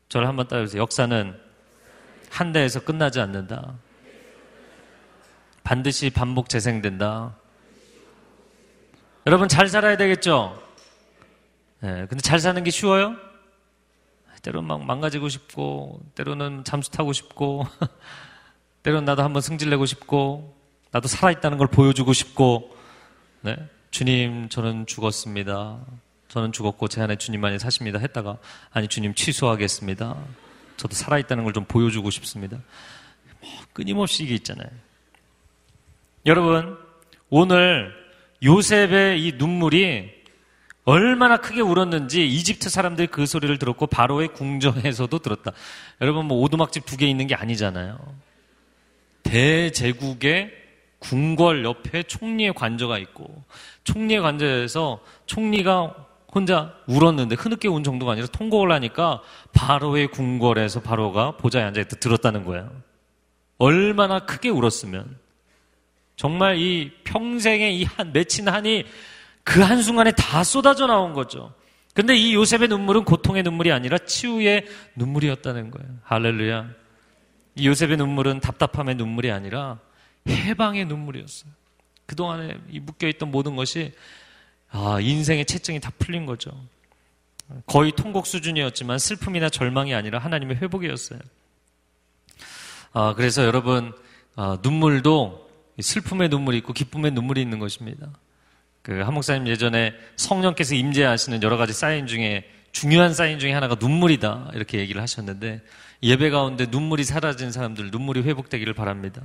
[0.08, 0.82] 저를 한번 따라해보세요.
[0.82, 1.38] 역사는
[2.30, 3.74] 한 대에서 끝나지 않는다.
[5.64, 7.36] 반드시 반복 재생된다.
[9.26, 10.60] 여러분 잘 살아야 되겠죠?
[11.80, 13.16] 네, 근데 잘 사는 게 쉬워요?
[14.42, 17.64] 때로는 막 망가지고 싶고, 때로는 잠수 타고 싶고,
[18.82, 20.56] 때로는 나도 한번 승질내고 싶고,
[20.90, 22.76] 나도 살아있다는 걸 보여주고 싶고,
[23.42, 23.56] 네?
[23.92, 25.78] 주님, 저는 죽었습니다.
[26.32, 28.38] 저는 죽었고 제 안에 주님만이 사십니다 했다가
[28.70, 30.16] 아니 주님 취소하겠습니다.
[30.78, 32.56] 저도 살아있다는 걸 좀 보여주고 싶습니다.
[33.42, 34.66] 뭐 끊임없이 이게 있잖아요.
[36.24, 36.78] 여러분
[37.28, 37.92] 오늘
[38.42, 40.10] 요셉의 이 눈물이
[40.84, 45.52] 얼마나 크게 울었는지 이집트 사람들이 그 소리를 들었고 바로의 궁정에서도 들었다.
[46.00, 47.98] 여러분 뭐 오두막집 두 개 있는 게 아니잖아요.
[49.22, 50.50] 대제국의
[50.98, 53.44] 궁궐 옆에 총리의 관저가 있고
[53.84, 59.20] 총리의 관저에서 총리가 혼자 울었는데 흐느껴 운 정도가 아니라 통곡을 하니까
[59.52, 62.70] 바로의 궁궐에서 바로가 보좌에 앉아있다 들었다는 거예요.
[63.58, 65.18] 얼마나 크게 울었으면
[66.16, 68.84] 정말 이 평생의 이 한 맺힌 한이
[69.44, 71.52] 그 한순간에 다 쏟아져 나온 거죠.
[71.94, 74.66] 근데 이 요셉의 눈물은 고통의 눈물이 아니라 치유의
[74.96, 75.90] 눈물이었다는 거예요.
[76.04, 76.70] 할렐루야.
[77.56, 79.78] 이 요셉의 눈물은 답답함의 눈물이 아니라
[80.26, 81.50] 해방의 눈물이었어요.
[82.06, 83.92] 그동안에 이 묶여있던 모든 것이
[84.72, 86.50] 아, 인생의 채증이 다 풀린 거죠.
[87.66, 91.20] 거의 통곡 수준이었지만 슬픔이나 절망이 아니라 하나님의 회복이었어요.
[92.94, 93.92] 아, 그래서 여러분,
[94.36, 95.50] 아, 눈물도
[95.80, 98.08] 슬픔의 눈물이 있고 기쁨의 눈물이 있는 것입니다.
[98.82, 104.50] 그 한 목사님 예전에 성령께서 임재하시는 여러 가지 사인 중에 중요한 사인 중에 하나가 눈물이다
[104.54, 105.60] 이렇게 얘기를 하셨는데
[106.02, 109.22] 예배 가운데 눈물이 사라진 사람들 눈물이 회복되기를 바랍니다.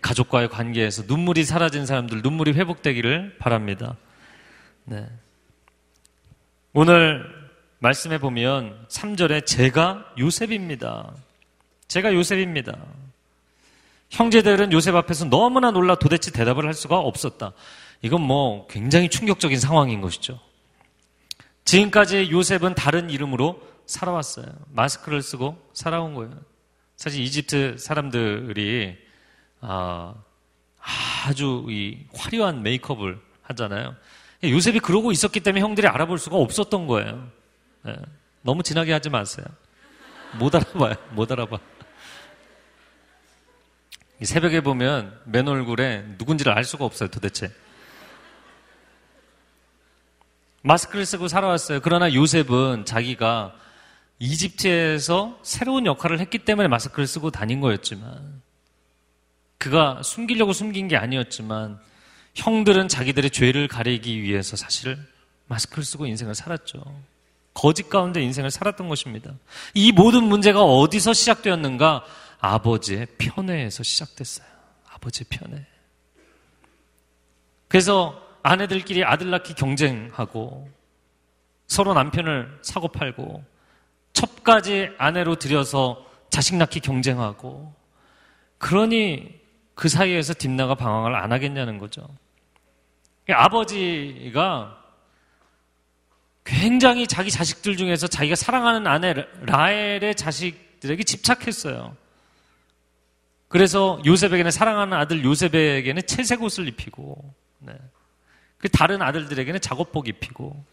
[0.00, 3.96] 가족과의 관계에서 눈물이 사라진 사람들 눈물이 회복되기를 바랍니다.
[4.84, 5.06] 네.
[6.72, 7.24] 오늘
[7.78, 11.14] 말씀해 보면 3절에 제가 요셉입니다.
[11.88, 12.76] 제가 요셉입니다.
[14.10, 17.52] 형제들은 요셉 앞에서 너무나 놀라 도대체 대답을 할 수가 없었다.
[18.02, 20.40] 이건 뭐 굉장히 충격적인 상황인 것이죠.
[21.64, 24.46] 지금까지 요셉은 다른 이름으로 살아왔어요.
[24.70, 26.34] 마스크를 쓰고 살아온 거예요.
[26.96, 28.96] 사실 이집트 사람들이
[29.60, 30.14] 아,
[31.24, 33.94] 아주 이 화려한 메이크업을 하잖아요.
[34.50, 37.28] 요셉이 그러고 있었기 때문에 형들이 알아볼 수가 없었던 거예요.
[37.84, 37.96] 네.
[38.42, 39.46] 너무 진하게 하지 마세요.
[40.38, 40.94] 못 알아봐요.
[41.10, 41.58] 못 알아봐.
[44.22, 47.52] 새벽에 보면 맨 얼굴에 누군지를 알 수가 없어요, 도대체.
[50.62, 51.80] 마스크를 쓰고 살아왔어요.
[51.80, 53.54] 그러나 요셉은 자기가
[54.20, 58.42] 이집트에서 새로운 역할을 했기 때문에 마스크를 쓰고 다닌 거였지만,
[59.58, 61.80] 그가 숨기려고 숨긴 게 아니었지만,
[62.34, 64.98] 형들은 자기들의 죄를 가리기 위해서 사실
[65.46, 66.82] 마스크를 쓰고 인생을 살았죠.
[67.54, 69.32] 거짓 가운데 인생을 살았던 것입니다.
[69.74, 72.04] 이 모든 문제가 어디서 시작되었는가?
[72.40, 74.46] 아버지의 편애에서 시작됐어요.
[74.94, 75.66] 아버지의 편애.
[77.68, 80.68] 그래서 아내들끼리 아들 낳기 경쟁하고
[81.66, 83.44] 서로 남편을 사고 팔고
[84.12, 87.72] 첩까지 아내로 들여서 자식 낳기 경쟁하고
[88.58, 89.40] 그러니
[89.74, 92.06] 그 사이에서 딥나가 방황을 안 하겠냐는 거죠.
[93.30, 94.78] 아버지가
[96.44, 101.96] 굉장히 자기 자식들 중에서 자기가 사랑하는 아내 라헬의 자식들에게 집착했어요.
[103.48, 107.74] 그래서 요셉에게는 사랑하는 아들 요셉에게는 채색 옷을 입히고, 네.
[108.58, 110.64] 그 다른 아들들에게는 작업복 입히고.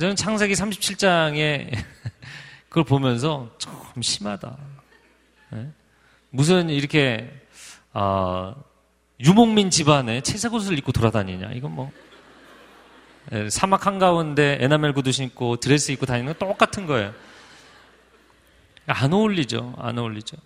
[0.00, 1.70] 저는 창세기 37장에
[2.70, 4.56] 그걸 보면서 좀 심하다.
[5.50, 5.70] 네.
[6.30, 7.30] 무슨 이렇게
[7.92, 8.54] 어,
[9.22, 11.52] 유목민 집안에 채색 옷을 입고 돌아다니냐?
[11.52, 11.92] 이건 뭐
[13.32, 17.14] 예, 사막 한가운데 에나멜 구두 신고 드레스 입고 다니는 건 똑같은 거예요.
[18.86, 19.74] 안 어울리죠.
[19.78, 20.36] 안 어울리죠.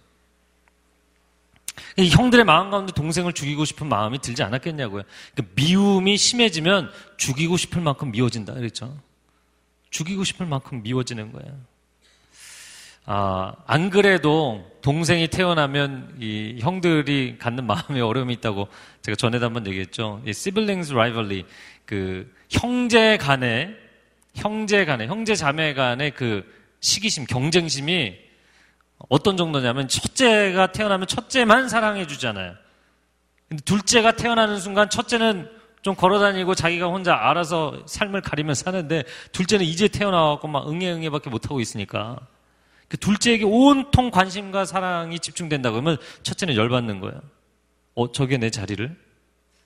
[1.98, 5.02] 형들의 마음 가운데 동생을 죽이고 싶은 마음이 들지 않았겠냐고요.
[5.34, 8.52] 그러니까 미움이 심해지면 죽이고 싶을 만큼 미워진다.
[8.52, 8.98] 그랬죠.
[9.90, 11.58] 죽이고 싶을 만큼 미워지는 거예요.
[13.08, 18.68] 아, 안 그래도 동생이 태어나면 이 형들이 갖는 마음에 어려움이 있다고
[19.02, 20.20] 제가 전에도 한번 얘기했죠.
[20.26, 21.44] 이 siblings rivalry.
[21.84, 23.76] 그 형제 간의
[24.34, 26.44] 형제 간의 형제 자매 간의 그
[26.80, 28.16] 시기심, 경쟁심이
[29.08, 32.54] 어떤 정도냐면 첫째가 태어나면 첫째만 사랑해 주잖아요.
[33.48, 35.48] 근데 둘째가 태어나는 순간 첫째는
[35.82, 42.18] 좀 걸어다니고 자기가 혼자 알아서 삶을 가리며 사는데 둘째는 이제 태어나갖고 막 응애응애밖에 못하고 있으니까
[42.88, 47.20] 그 둘째에게 온통 관심과 사랑이 집중된다 그러면 첫째는 열받는 거예요.
[47.94, 48.96] 어, 저게 내 자리를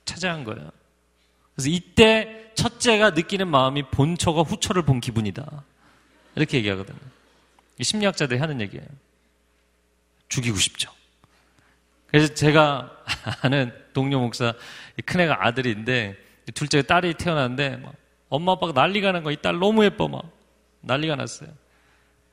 [0.04, 0.70] 차지한 거예요.
[1.54, 5.64] 그래서 이때 첫째가 느끼는 마음이 본처가 후처를 본 기분이다.
[6.36, 6.98] 이렇게 얘기하거든요.
[7.80, 8.86] 심리학자들이 하는 얘기예요.
[10.28, 10.90] 죽이고 싶죠.
[12.06, 12.90] 그래서 제가
[13.42, 14.54] 아는 동료 목사
[15.04, 16.16] 큰애가 아들인데
[16.54, 17.82] 둘째 딸이 태어났는데
[18.28, 20.30] 엄마 아빠가 난리가 난거이딸 너무 예뻐 막
[20.80, 21.50] 난리가 났어요.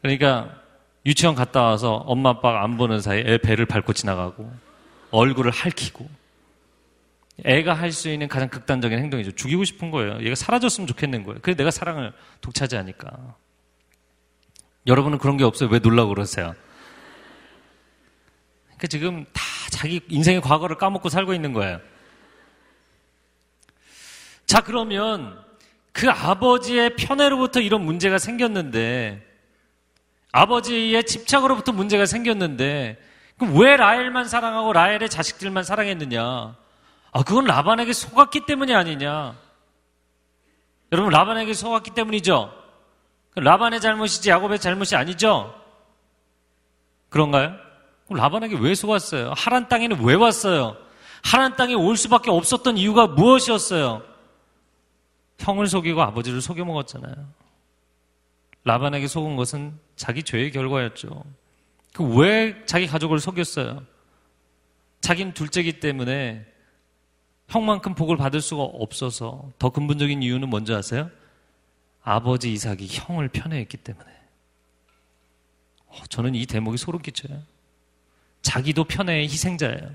[0.02, 0.62] 그러니까
[1.06, 4.52] 유치원 갔다 와서 엄마 아빠가 안 보는 사이에 애 배를 밟고 지나가고
[5.12, 6.10] 얼굴을 핥히고
[7.46, 9.32] 애가 할 수 있는 가장 극단적인 행동이죠.
[9.34, 10.20] 죽이고 싶은 거예요.
[10.22, 11.40] 얘가 사라졌으면 좋겠는 거예요.
[11.42, 13.36] 그래 내가 사랑을 독차지하니까.
[14.88, 15.70] 여러분은 그런 게 없어요.
[15.70, 16.56] 왜 놀라고 그러세요?
[18.66, 21.80] 그러니까 지금 다 자기 인생의 과거를 까먹고 살고 있는 거예요.
[24.46, 25.38] 자, 그러면
[25.92, 29.27] 그 아버지의 편애로부터 이런 문제가 생겼는데,
[30.38, 32.98] 아버지의 집착으로부터 문제가 생겼는데,
[33.38, 36.22] 그럼 왜 라헬만 사랑하고 라헬의 자식들만 사랑했느냐?
[37.12, 39.36] 아, 그건 라반에게 속았기 때문이 아니냐?
[40.92, 42.54] 여러분, 라반에게 속았기 때문이죠?
[43.36, 45.54] 라반의 잘못이지 야곱의 잘못이 아니죠?
[47.10, 47.54] 그런가요?
[48.06, 49.34] 그럼 라반에게 왜 속았어요?
[49.36, 50.78] 하란 땅에는 왜 왔어요?
[51.24, 54.02] 하란 땅에 올 수밖에 없었던 이유가 무엇이었어요?
[55.40, 57.16] 형을 속이고 아버지를 속여 먹었잖아요.
[58.64, 61.24] 라반에게 속은 것은 자기 죄의 결과였죠.
[61.94, 63.84] 그 왜 자기 가족을 속였어요?
[65.02, 66.46] 자기는 둘째기 때문에
[67.48, 71.10] 형만큼 복을 받을 수가 없어서 더 근본적인 이유는 뭔지 아세요?
[72.04, 74.10] 아버지 이삭이 형을 편애했기 때문에.
[75.88, 77.42] 어, 저는 이 대목이 소름 끼쳐요.
[78.42, 79.92] 자기도 편애의 희생자예요.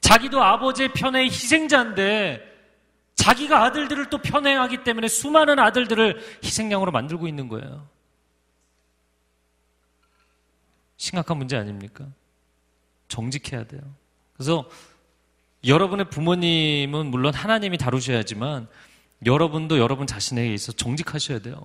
[0.00, 2.40] 자기도 아버지의 편의 희생자인데
[3.18, 7.88] 자기가 아들들을 또 편애하기 때문에 수많은 아들들을 희생양으로 만들고 있는 거예요.
[10.96, 12.06] 심각한 문제 아닙니까?
[13.08, 13.82] 정직해야 돼요.
[14.34, 14.68] 그래서
[15.66, 18.68] 여러분의 부모님은 물론 하나님이 다루셔야지만
[19.26, 21.60] 여러분도 여러분 자신에게 있어 정직하셔야 돼요.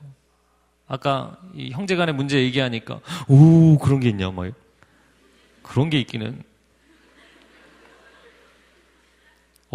[0.87, 1.39] 아까
[1.71, 4.51] 형제 간의 문제 얘기하니까 오 그런 게 있냐 막
[5.61, 6.41] 그런 게 있기는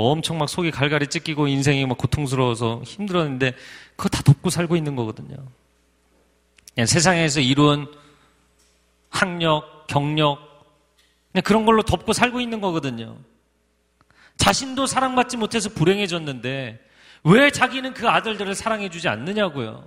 [0.05, 3.53] 엄청 막 속이 갈갈이 찢기고 인생이 막 고통스러워서 힘들었는데
[3.97, 5.37] 그거 다 덮고 살고 있는 거거든요.
[6.75, 7.93] 그냥 세상에서 이룬
[9.11, 10.39] 학력, 경력,
[11.45, 13.19] 그런 걸로 덮고 살고 있는 거거든요.
[14.37, 16.81] 자신도 사랑받지 못해서 불행해졌는데
[17.25, 19.85] 왜 자기는 그 아들들을 사랑해주지 않느냐고요.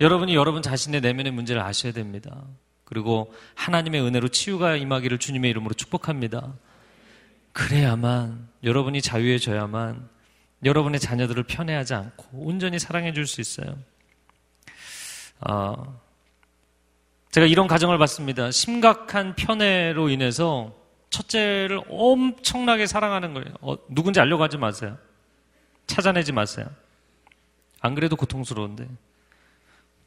[0.00, 2.44] 여러분이 여러분 자신의 내면의 문제를 아셔야 됩니다.
[2.84, 6.54] 그리고 하나님의 은혜로 치유가 임하기를 주님의 이름으로 축복합니다.
[7.58, 10.08] 그래야만 여러분이 자유해져야만
[10.64, 13.76] 여러분의 자녀들을 편애하지 않고 온전히 사랑해 줄 수 있어요.
[15.40, 16.00] 어,
[17.32, 18.52] 제가 이런 가정을 봤습니다.
[18.52, 20.72] 심각한 편애로 인해서
[21.10, 23.48] 첫째를 엄청나게 사랑하는 거예요.
[23.60, 24.96] 어, 누군지 알려고 하지 마세요.
[25.88, 26.66] 찾아내지 마세요.
[27.80, 28.86] 안 그래도 고통스러운데.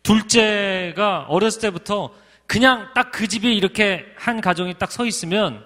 [0.04, 2.14] 둘째가 어렸을 때부터
[2.48, 5.66] 그냥 딱 그 집에 이렇게 한 가정이 딱 서 있으면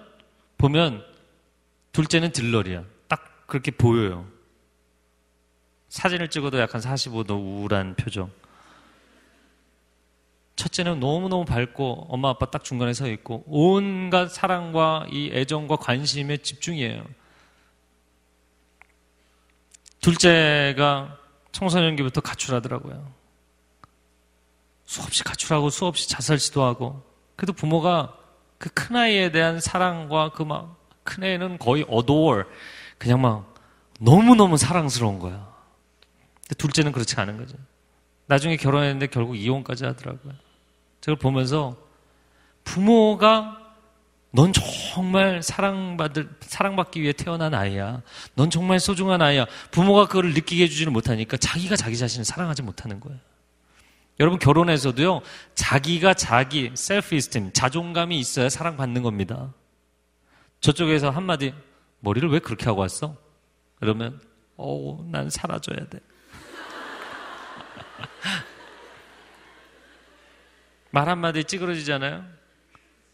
[0.58, 1.04] 보면
[1.96, 2.84] 둘째는 들러리야.
[3.08, 4.26] 딱 그렇게 보여요.
[5.88, 8.30] 사진을 찍어도 약간 45도 우울한 표정.
[10.56, 17.02] 첫째는 너무너무 밝고 엄마 아빠 딱 중간에 서 있고 온갖 사랑과 이 애정과 관심에 집중이에요.
[20.02, 21.18] 둘째가
[21.52, 23.10] 청소년기부터 가출하더라고요.
[24.84, 27.02] 수없이 가출하고 수없이 자살 시도하고
[27.36, 28.18] 그래도 부모가
[28.58, 32.46] 그 큰아이에 대한 사랑과 그 막 큰 애는 거의 어도월.
[32.98, 33.54] 그냥 막
[33.98, 35.48] 너무너무 사랑스러운 거야.
[36.58, 37.56] 둘째는 그렇지 않은 거죠.
[38.26, 40.34] 나중에 결혼했는데 결국 이혼까지 하더라고요.
[41.00, 41.76] 저걸 보면서
[42.64, 43.62] 부모가
[44.32, 48.02] 넌 정말 사랑받을, 사랑받기 위해 태어난 아이야.
[48.34, 49.46] 넌 정말 소중한 아이야.
[49.70, 53.18] 부모가 그걸 느끼게 해주지는 못하니까 자기가 자기 자신을 사랑하지 못하는 거예요.
[54.20, 55.22] 여러분 결혼해서도요,
[55.54, 59.52] 자기가 자기, 셀프 이스템, 자존감이 있어야 사랑받는 겁니다.
[60.66, 61.54] 저쪽에서 한마디,
[62.00, 63.16] 머리를 왜 그렇게 하고 왔어?
[63.78, 64.20] 그러면,
[64.56, 66.00] 어우, 난 사라져야 돼.
[70.90, 72.24] 말 한마디 찌그러지잖아요?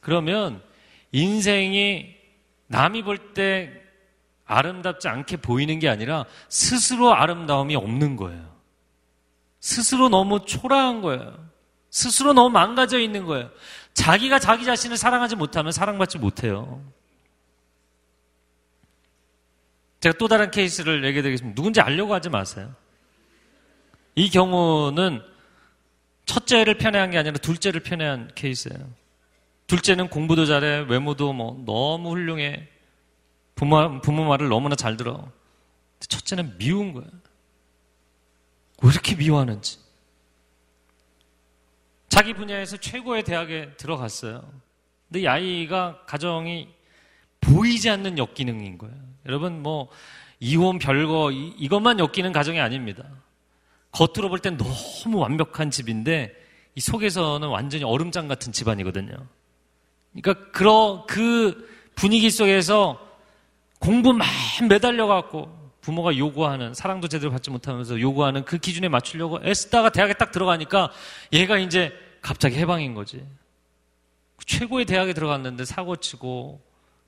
[0.01, 0.63] 그러면
[1.13, 2.17] 인생이
[2.69, 3.83] 남이 볼 때
[4.47, 8.51] 아름답지 않게 보이는 게 아니라 스스로 아름다움이 없는 거예요.
[9.61, 11.51] 스스로 너무 초라한 거예요.
[11.91, 13.51] 스스로 너무 망가져 있는 거예요.
[13.93, 16.83] 자기가 자기 자신을 사랑하지 못하면 사랑받지 못해요.
[20.03, 21.55] 제가 또 다른 케이스를 얘기해 드리겠습니다.
[21.55, 22.75] 누군지 알려고 하지 마세요.
[24.17, 25.23] 이 경우는
[26.27, 28.93] 첫째를 편애한 게 아니라 둘째를 편애한 케이스예요.
[29.69, 32.69] 둘째는 공부도 잘해, 외모도 뭐 너무 훌륭해.
[33.55, 35.31] 부모, 부모 말을 너무나 잘 들어.
[36.01, 37.07] 첫째는 미운 거야.
[38.83, 39.79] 왜 이렇게 미워하는지.
[42.09, 44.53] 자기 분야에서 최고의 대학에 들어갔어요.
[45.07, 46.69] 근데 이 아이가 가정이
[47.41, 49.12] 보이지 않는 역기능인 거예요.
[49.27, 49.89] 여러분 뭐
[50.41, 53.05] 이혼 별거 이, 이것만 엮이는 가정이 아닙니다.
[53.93, 56.35] 겉으로 볼 땐 너무 완벽한 집인데
[56.75, 59.15] 이 속에서는 완전히 얼음장 같은 집안이거든요.
[60.13, 62.99] 그러니까 그러 그 분위기 속에서
[63.79, 64.27] 공부만
[64.69, 70.31] 매달려 갖고 부모가 요구하는 사랑도 제대로 받지 못하면서 요구하는 그 기준에 맞추려고 애쓰다가 대학에 딱
[70.31, 70.91] 들어가니까
[71.33, 73.27] 얘가 이제 갑자기 해방인 거지.
[74.47, 76.61] 최고의 대학에 들어갔는데 사고 치고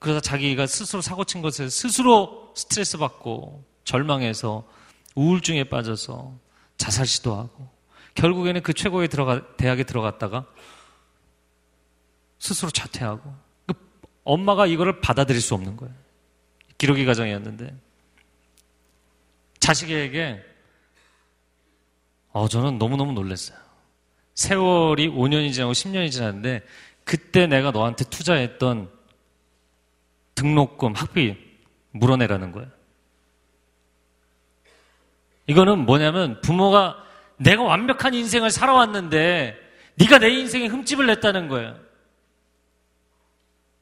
[0.04, 4.68] 그러다 자기가 스스로 사고 친 것에 스스로 스트레스 받고 절망해서
[5.14, 6.38] 우울증에 빠져서
[6.76, 7.70] 자살 시도하고
[8.14, 10.44] 결국에는 그 최고의 들어가, 대학에 들어갔다가
[12.38, 13.34] 스스로 자퇴하고
[13.66, 13.74] 그
[14.24, 15.94] 엄마가 이거를 받아들일 수 없는 거예요.
[16.76, 17.74] 기록의 가정이었는데
[19.58, 20.42] 자식에게
[22.32, 23.56] 어, 저는 너무너무 놀랐어요.
[24.34, 26.60] 세월이 5년이 지나고 10년이 지났는데
[27.04, 28.92] 그때 내가 너한테 투자했던
[30.34, 31.36] 등록금, 학비
[31.92, 32.68] 물어내라는 거예요.
[35.46, 36.96] 이거는 뭐냐면 부모가
[37.36, 39.56] 내가 완벽한 인생을 살아왔는데
[39.96, 41.78] 네가 내 인생에 흠집을 냈다는 거예요.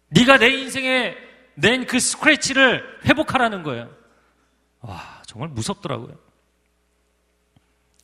[0.08, 1.16] 네가 내 인생에
[1.54, 3.94] 낸 그 스크래치를 회복하라는 거예요.
[4.80, 6.16] 와, 정말 무섭더라고요.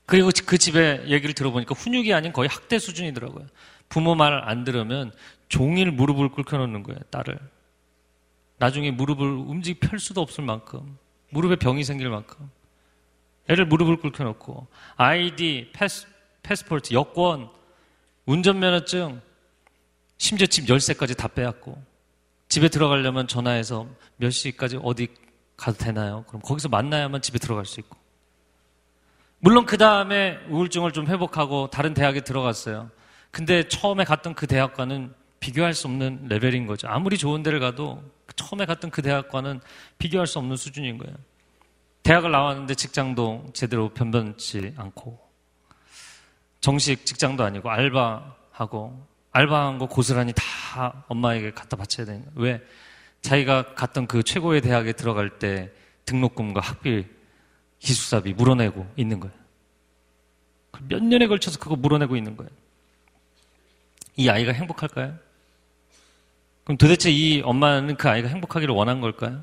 [0.07, 3.47] 그리고 그 집에 얘기를 들어보니까 훈육이 아닌 거의 학대 수준이더라고요.
[3.89, 5.13] 부모 말 안 들으면
[5.49, 7.39] 종일 무릎을 꿇혀놓는 거예요, 딸을.
[8.59, 10.99] 나중에 무릎을 움직 펼 수도 없을 만큼
[11.31, 12.51] 무릎에 병이 생길 만큼
[13.49, 16.07] 애를 무릎을 꿇혀놓고 아이디, 패스,
[16.43, 17.49] 패스포트, 여권,
[18.27, 19.21] 운전면허증,
[20.19, 21.83] 심지어 집 열쇠까지 다 빼앗고
[22.49, 25.09] 집에 들어가려면 전화해서 몇 시까지 어디
[25.57, 26.25] 가도 되나요?
[26.29, 27.97] 그럼 거기서 만나야만 집에 들어갈 수 있고
[29.41, 32.91] 물론 그 다음에 우울증을 좀 회복하고 다른 대학에 들어갔어요.
[33.31, 36.89] 근데 처음에 갔던 그 대학과는 비교할 수 없는 레벨인 거죠.
[36.89, 38.03] 아무리 좋은 데를 가도
[38.39, 39.61] 처음에 갔던 그 대학과는
[39.99, 41.15] 비교할 수 없는 수준인 거예요.
[42.03, 45.21] 대학을 나왔는데 직장도 제대로 변변치 않고
[46.61, 52.33] 정식 직장도 아니고 알바하고 알바한 거 고스란히 다 엄마에게 갖다 바쳐야 되는 거예요.
[52.37, 52.63] 왜?
[53.21, 55.71] 자기가 갔던 그 최고의 대학에 들어갈 때
[56.07, 57.05] 등록금과 학비,
[57.81, 59.37] 기숙사비 물어내고 있는 거예요.
[60.89, 62.51] 몇 년에 걸쳐서 그거 물어내고 있는 거예요.
[64.17, 65.19] 이 아이가 행복할까요?
[66.69, 69.43] 그럼 도대체 이 엄마는 그 아이가 행복하기를 원한 걸까요?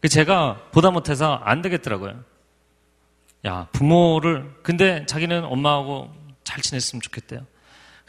[0.00, 2.24] 그 제가 보다 못해서 안 되겠더라고요.
[3.46, 6.12] 야, 부모를, 근데 자기는 엄마하고
[6.42, 7.46] 잘 지냈으면 좋겠대요.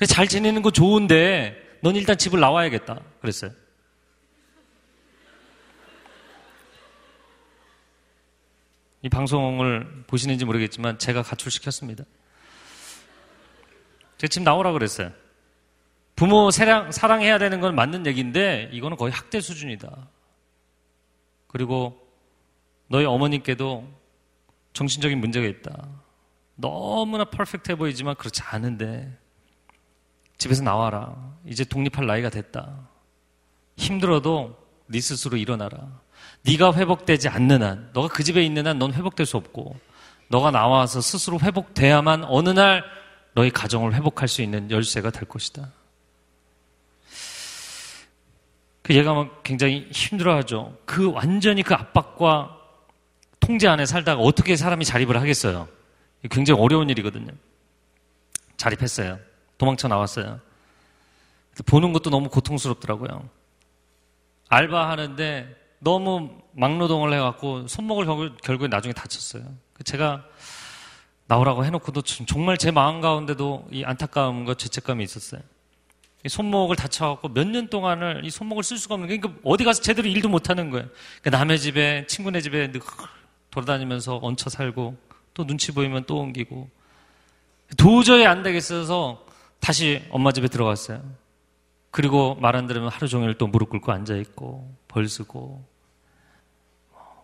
[0.08, 3.00] 잘 지내는 거 좋은데, 넌 일단 집을 나와야겠다.
[3.22, 3.52] 그랬어요.
[9.04, 12.06] 이 방송을 보시는지 모르겠지만, 제가 가출시켰습니다.
[14.18, 15.12] 제가 집 나오라 그랬어요.
[16.16, 20.08] 부모 사랑, 사랑해야 되는 건 맞는 얘기인데, 이거는 거의 학대 수준이다.
[21.48, 21.98] 그리고
[22.88, 23.88] 너희 어머님께도
[24.74, 25.88] 정신적인 문제가 있다.
[26.56, 29.18] 너무나 퍼펙트해 보이지만 그렇지 않은데
[30.38, 31.34] 집에서 나와라.
[31.46, 32.88] 이제 독립할 나이가 됐다.
[33.78, 34.58] 힘들어도
[34.88, 36.02] 네 스스로 일어나라.
[36.44, 39.76] 네가 회복되지 않는 한, 너가 그 집에 있는 한 넌 회복될 수 없고
[40.30, 42.84] 너가 나와서 스스로 회복돼야만 어느 날
[43.34, 45.72] 너희 가정을 회복할 수 있는 열쇠가 될 것이다.
[48.86, 50.78] 그 얘가 굉장히 힘들어하죠.
[50.86, 52.56] 그 완전히 그 압박과
[53.40, 55.68] 통제 안에 살다가 어떻게 사람이 자립을 하겠어요?
[56.30, 57.32] 굉장히 어려운 일이거든요.
[58.58, 59.18] 자립했어요.
[59.58, 60.40] 도망쳐 나왔어요.
[61.66, 63.28] 보는 것도 너무 고통스럽더라고요.
[64.50, 68.06] 알바하는데 너무 막노동을 해갖고 손목을
[68.44, 69.46] 결국에 나중에 다쳤어요.
[69.84, 70.24] 제가
[71.26, 75.42] 나오라고 해놓고도 정말 제 마음 가운데도 이 안타까움과 죄책감이 있었어요.
[76.30, 80.30] 손목을 다쳐갖고 몇 년 동안을 이 손목을 쓸 수가 없는 그러니까 어디 가서 제대로 일도
[80.30, 80.88] 못 하는 거예요.
[81.22, 82.72] 그러니까 남의 집에 친구네 집에
[83.52, 84.98] 돌아다니면서 얹혀 살고
[85.34, 86.70] 또 눈치 보이면 또 옮기고
[87.78, 89.26] 도저히 안 되겠어서
[89.60, 91.04] 다시 엄마 집에 들어갔어요.
[91.92, 95.66] 그리고 말 안 들으면 하루 종일 또 무릎 꿇고 앉아 있고 벌 쓰고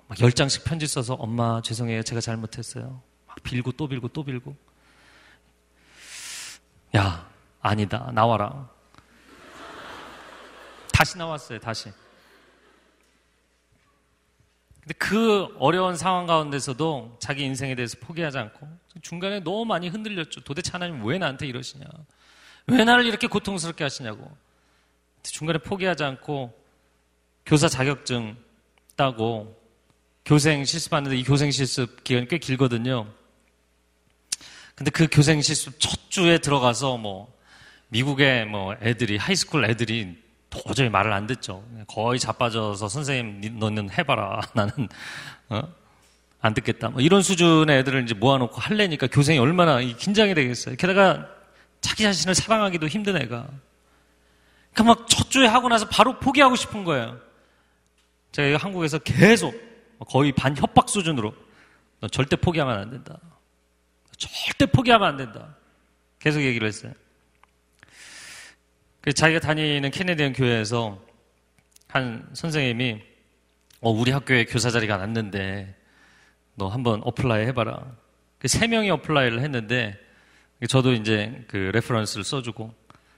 [0.08, 3.02] 막열 장씩 편지 써서 엄마 죄송해요 제가 잘못했어요.
[3.28, 4.56] 막 빌고 또 빌고 또 빌고
[6.96, 7.30] 야
[7.62, 8.70] 아니다 나와라
[11.02, 11.92] 다시 나왔어요, 다시.
[14.82, 18.68] 근데 그 어려운 상황 가운데서도 자기 인생에 대해서 포기하지 않고
[19.02, 20.42] 중간에 너무 많이 흔들렸죠.
[20.42, 21.86] 도대체 하나님 왜 나한테 이러시냐?
[22.68, 24.32] 왜 나를 이렇게 고통스럽게 하시냐고.
[25.24, 26.54] 중간에 포기하지 않고
[27.48, 28.38] 교사 자격증
[28.96, 29.60] 따고
[30.24, 33.12] 교생 실습하는데 이 교생 실습 기간이 꽤 길거든요.
[34.76, 37.36] 근데 그 교생 실습 첫 주에 들어가서 뭐
[37.88, 41.64] 미국의 뭐 애들이 high school 애들이 도저히 말을 안 듣죠.
[41.88, 44.42] 거의 자빠져서 선생님 너는 해봐라.
[44.54, 44.74] 나는
[45.50, 45.62] 어?
[46.42, 46.90] 안 듣겠다.
[46.90, 50.76] 뭐 이런 수준의 애들을 이제 모아놓고 할래니까 교생이 얼마나 긴장이 되겠어요.
[50.76, 51.28] 게다가
[51.80, 53.48] 자기 자신을 사랑하기도 힘든 애가.
[54.74, 57.18] 그러니까 막 첫 주에 하고 나서 바로 포기하고 싶은 거예요.
[58.34, 59.54] 제가 한국에서 계속
[60.08, 61.34] 거의 반 협박 수준으로
[62.02, 63.18] 너 절대 포기하면 안 된다.
[64.18, 65.56] 절대 포기하면 안 된다.
[66.20, 66.92] 계속 얘기를 했어요.
[69.02, 71.00] 그 자기가 다니는 Canadian 교회에서
[71.88, 73.02] 한 선생님이
[73.82, 75.76] 어, 우리 학교에 교사 자리가 났는데
[76.56, 77.84] 너 한번 apply 해봐라.
[78.38, 79.98] 그 세 명이 apply를 했는데
[80.70, 82.74] 저도 이제 그 reference를 써주고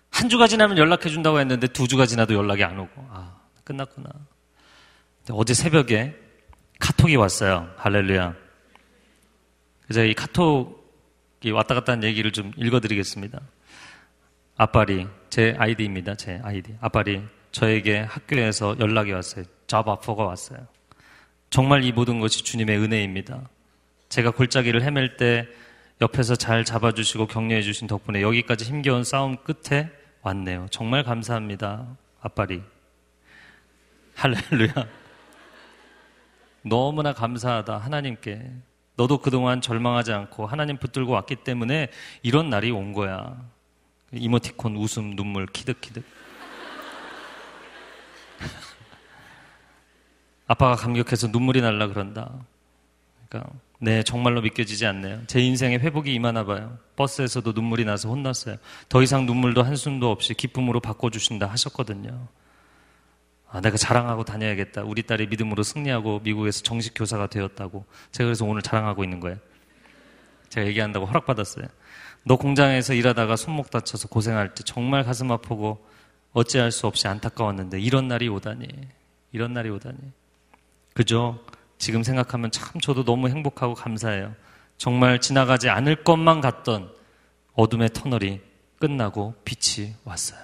[0.10, 4.10] 한 주가 지나면 연락해 준다고 했는데 두 주가 지나도 연락이 안 오고 아 끝났구나.
[5.32, 6.16] 어제 새벽에
[6.80, 7.70] 카톡이 왔어요.
[7.78, 8.36] 할렐루야.
[9.84, 13.42] 그래서 이 카톡이 왔다 갔다 하는 얘기를 좀 읽어드리겠습니다.
[14.56, 16.16] 아빠리 제 아이디입니다.
[16.16, 16.76] 제 아이디.
[16.80, 19.46] 아빠리 저에게 학교에서 연락이 왔어요.
[19.68, 20.68] 잡 아퍼가 왔어요.
[21.50, 23.50] 정말 이 모든 것이 주님의 은혜입니다.
[24.10, 25.48] 제가 골짜기를 헤맬 때
[26.02, 29.90] 옆에서 잘 잡아주시고 격려해 주신 덕분에 여기까지 힘겨운 싸움 끝에
[30.22, 30.68] 왔네요.
[30.70, 31.98] 정말 감사합니다.
[32.22, 32.62] 아빠리.
[34.16, 34.88] 할렐루야.
[36.64, 37.78] 너무나 감사하다.
[37.78, 38.52] 하나님께.
[38.96, 41.90] 너도 그동안 절망하지 않고 하나님 붙들고 왔기 때문에
[42.22, 43.36] 이런 날이 온 거야.
[44.14, 46.04] 이모티콘 웃음 눈물 키득키득
[50.48, 52.32] 아빠가 감격해서 눈물이 날라 그런다.
[53.28, 55.22] 그러니까 네 정말로 믿겨지지 않네요.
[55.28, 56.78] 제 인생에 회복이 임하나 봐요.
[56.96, 58.58] 버스에서도 눈물이 나서 혼났어요.
[58.88, 62.28] 더 이상 눈물도 한숨도 없이 기쁨으로 바꿔주신다 하셨거든요.
[63.50, 64.84] 아, 내가 자랑하고 다녀야겠다.
[64.84, 67.86] 우리 딸이 믿음으로 승리하고 미국에서 정식 교사가 되었다고.
[68.12, 69.38] 제가 그래서 오늘 자랑하고 있는 거예요.
[70.50, 71.66] 제가 얘기한다고 허락받았어요.
[72.24, 75.86] 너 공장에서 일하다가 손목 다쳐서 고생할 때 정말 가슴 아프고
[76.32, 78.68] 어찌할 수 없이 안타까웠는데 이런 날이 오다니.
[79.32, 79.98] 이런 날이 오다니.
[80.94, 81.40] 그죠?
[81.78, 84.36] 지금 생각하면 참 저도 너무 행복하고 감사해요.
[84.78, 86.92] 정말 지나가지 않을 것만 같던
[87.54, 88.42] 어둠의 터널이
[88.80, 90.42] 끝나고 빛이 왔어요.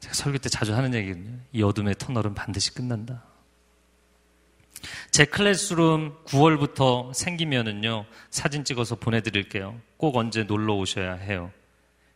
[0.00, 1.38] 제가 설교 때 자주 하는 얘기거든요.
[1.52, 3.22] 이 어둠의 터널은 반드시 끝난다.
[5.10, 9.80] 제 클래스룸 9월부터 생기면은요, 사진 찍어서 보내드릴게요.
[9.96, 11.50] 꼭 언제 놀러 오셔야 해요.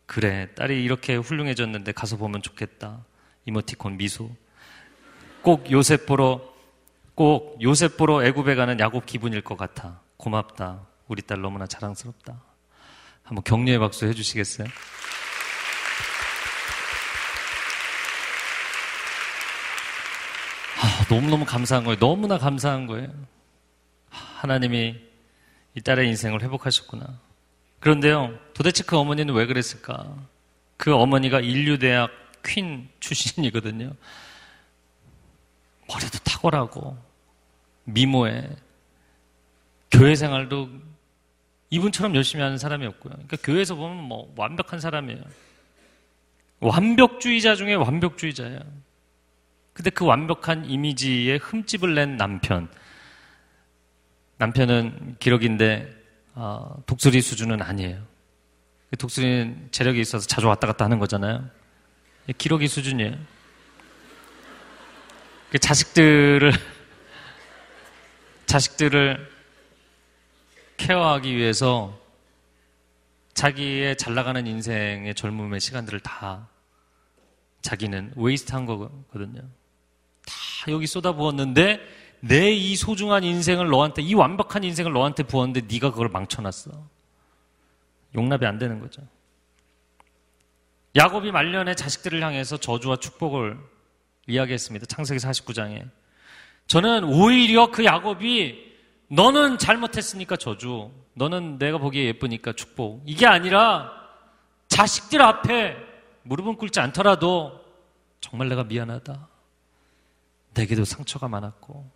[0.05, 3.03] 그래, 딸이 이렇게 훌륭해졌는데 가서 보면 좋겠다.
[3.45, 4.29] 이모티콘 미소.
[5.41, 6.41] 꼭 요셉 보러,
[7.15, 10.01] 꼭 요셉 보러 애굽에 가는 야곱 기분일 것 같아.
[10.17, 10.87] 고맙다.
[11.07, 12.41] 우리 딸 너무나 자랑스럽다.
[13.23, 14.67] 한번 격려의 박수 해주시겠어요?
[20.81, 21.99] 아, 너무너무 감사한 거예요.
[21.99, 23.13] 너무나 감사한 거예요.
[24.09, 24.95] 하나님이
[25.75, 27.19] 이 딸의 인생을 회복하셨구나.
[27.79, 30.15] 그런데요, 도대체 그 어머니는 왜 그랬을까?
[30.77, 32.09] 그 어머니가 인류대학
[32.43, 33.93] 퀸 출신이거든요.
[35.87, 36.97] 머리도 탁월하고,
[37.83, 38.49] 미모에,
[39.91, 40.69] 교회 생활도
[41.69, 43.13] 이분처럼 열심히 하는 사람이었고요.
[43.13, 45.21] 그러니까 교회에서 보면 뭐 완벽한 사람이에요.
[46.59, 48.59] 완벽주의자 중에 완벽주의자예요.
[49.75, 52.69] 근데 그 완벽한 이미지에 흠집을 낸 남편.
[54.37, 55.93] 남편은 기록인데
[56.33, 58.01] 어, 독수리 수준은 아니에요.
[58.97, 61.49] 독수리는 재력이 있어서 자주 왔다 갔다 하는 거잖아요.
[62.37, 63.17] 기록이 수준이에요.
[65.51, 66.53] 그 자식들을
[68.45, 69.29] 자식들을
[70.77, 71.99] care하기 위해서
[73.33, 76.47] 자기의 잘 나가는 인생의 젊음의 시간들을 다
[77.61, 79.41] 자기는 waste 한 거거든요.
[80.25, 81.79] 다 여기 쏟아부었는데
[82.21, 86.71] 내 이 소중한 인생을 너한테 이 완벽한 인생을 너한테 부었는데 네가 그걸 망쳐놨어.
[88.15, 89.01] 용납이 안 되는 거죠.
[90.95, 93.59] 야곱이 말년에 자식들을 향해서 저주와 축복을
[94.27, 94.85] 이야기했습니다.
[94.87, 95.87] 창세기 49장에.
[96.67, 98.73] 저는 오히려 그 야곱이
[99.09, 103.03] 너는 잘못했으니까 저주, 너는 내가 보기에 예쁘니까 축복.
[103.05, 103.91] 이게 아니라
[104.67, 105.75] 자식들 앞에
[106.23, 107.61] 무릎은 꿇지 않더라도
[108.19, 109.27] 정말 내가 미안하다.
[110.55, 111.89] 내게도 상처가 많았고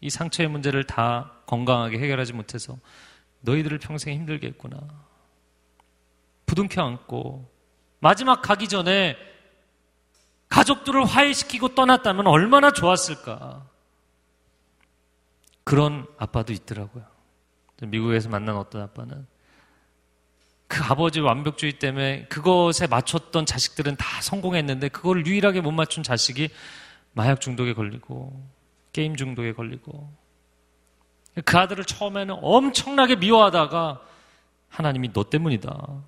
[0.00, 2.78] 이 상처의 문제를 다 건강하게 해결하지 못해서
[3.40, 4.78] 너희들을 평생 힘들게 했구나.
[6.46, 7.50] 부둥켜 안고
[8.00, 9.16] 마지막 가기 전에
[10.48, 13.66] 가족들을 화해시키고 떠났다면 얼마나 좋았을까.
[15.64, 17.04] 그런 아빠도 있더라고요.
[17.82, 19.26] 미국에서 만난 어떤 아빠는
[20.66, 26.50] 그 아버지 완벽주의 때문에 그것에 맞췄던 자식들은 다 성공했는데 그걸 유일하게 못 맞춘 자식이
[27.18, 28.48] 마약 중독에 걸리고
[28.92, 30.08] 게임 중독에 걸리고
[31.44, 34.00] 그 아들을 처음에는 엄청나게 미워하다가
[34.68, 36.04] 하나님이 너 때문이다.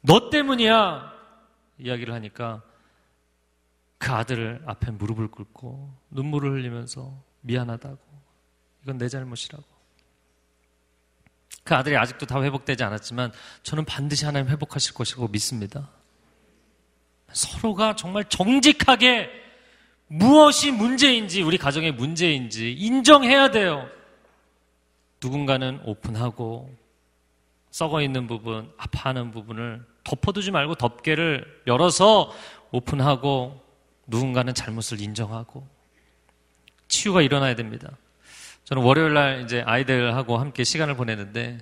[0.00, 1.12] 너 때문이야.
[1.78, 2.62] 이야기를 하니까
[3.98, 7.98] 그 아들을 앞에 무릎을 꿇고 눈물을 흘리면서 미안하다고.
[8.82, 9.62] 이건 내 잘못이라고.
[11.62, 13.30] 그 아들이 아직도 다 회복되지 않았지만
[13.62, 15.90] 저는 반드시 하나님 회복하실 것이라고 믿습니다.
[17.30, 19.39] 서로가 정말 정직하게
[20.12, 23.88] 무엇이 문제인지, 우리 가정의 문제인지 인정해야 돼요.
[25.22, 26.74] 누군가는 오픈하고
[27.70, 32.32] 썩어 있는 부분, 아파하는 부분을 덮어두지 말고 덮개를 열어서
[32.72, 33.62] 오픈하고
[34.08, 35.64] 누군가는 잘못을 인정하고
[36.88, 37.96] 치유가 일어나야 됩니다.
[38.64, 41.58] 저는 월요일 날 이제 아이들하고 함께 시간을 보내는데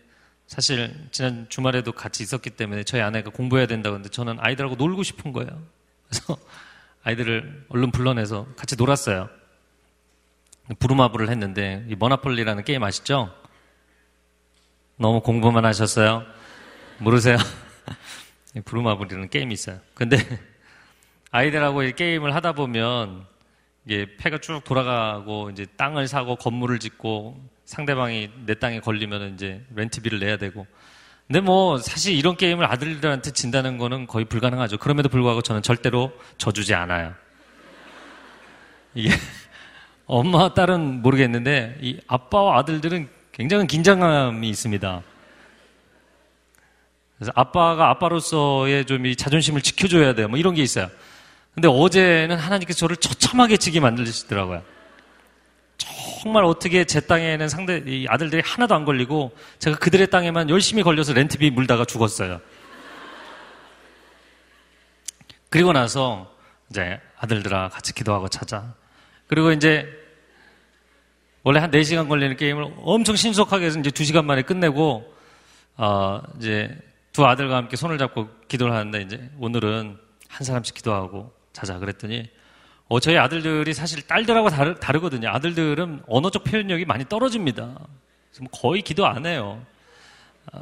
[0.46, 5.32] 사실 지난 주말에도 같이 있었기 때문에 저희 아내가 공부해야 된다고 했는데 저는 아이들하고 놀고 싶은
[5.34, 5.50] 거예요.
[6.08, 6.38] 그래서
[7.08, 9.30] 아이들을 얼른 불러내서 같이 놀았어요.
[10.78, 13.34] 부루마블을 했는데 이 머나폴리라는 게임 아시죠?
[14.96, 16.26] 너무 공부만 하셨어요?
[16.98, 17.38] 모르세요?
[18.66, 19.80] 부루마블이라는 게임이 있어요.
[19.94, 20.18] 근데
[21.30, 23.24] 아이들하고 이 게임을 하다 보면
[23.86, 30.18] 이게 패가 쭉 돌아가고 이제 땅을 사고 건물을 짓고 상대방이 내 땅에 걸리면 이제 렌트비를
[30.18, 30.66] 내야 되고.
[31.28, 34.78] 근데 뭐 사실 이런 게임을 아들들한테 진다는 거는 거의 불가능하죠.
[34.78, 37.12] 그럼에도 불구하고 저는 절대로 져주지 않아요.
[38.94, 39.10] 이게
[40.06, 45.02] 엄마 딸은 모르겠는데 이 아빠와 아들들은 굉장히 긴장감이 있습니다.
[47.18, 50.28] 그래서 아빠가 아빠로서의 좀 이 자존심을 지켜줘야 돼요.
[50.28, 50.88] 뭐 이런 게 있어요.
[51.54, 54.62] 근데 어제는 하나님께서 저를 처참하게 지게 만들시더라고요.
[56.22, 61.12] 정말 어떻게 제 땅에는 상대 이 아들들이 하나도 안 걸리고 제가 그들의 땅에만 열심히 걸려서
[61.12, 62.40] 렌트비 물다가 죽었어요.
[65.50, 66.32] 그리고 나서
[66.70, 68.74] 이제 아들들아 같이 기도하고 찾아.
[69.26, 69.88] 그리고 이제
[71.42, 75.14] 원래 한 4시간 걸리는 게임을 엄청 신속하게 해서 이제 2시간 만에 끝내고
[75.76, 76.76] 어 이제
[77.12, 82.28] 두 아들과 함께 손을 잡고 기도를 하는데 이제 오늘은 한 사람씩 기도하고 자자 그랬더니
[82.88, 85.28] 어, 저희 아들들이 사실 딸들하고 다르, 다르 거든요.
[85.28, 87.64] 아들들은 언어적 표현력이 많이 떨어집니다.
[87.64, 89.60] 뭐 거의 기도 안 해요.
[90.52, 90.60] 어,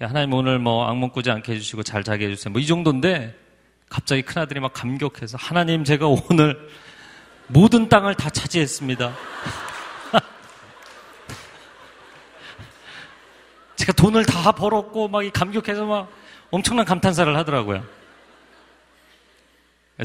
[0.00, 2.52] 하나님 오늘 뭐 악몽 꾸지 않게 해주시고 잘 자게 해주세요.
[2.52, 3.34] 뭐 이 정도인데
[3.88, 6.68] 갑자기 큰아들이 막 감격해서 하나님 제가 오늘
[7.46, 9.14] 모든 땅을 다 차지했습니다.
[13.76, 16.10] 제가 돈을 다 벌었고 막 감격해서 막
[16.50, 17.82] 엄청난 감탄사를 하더라고요.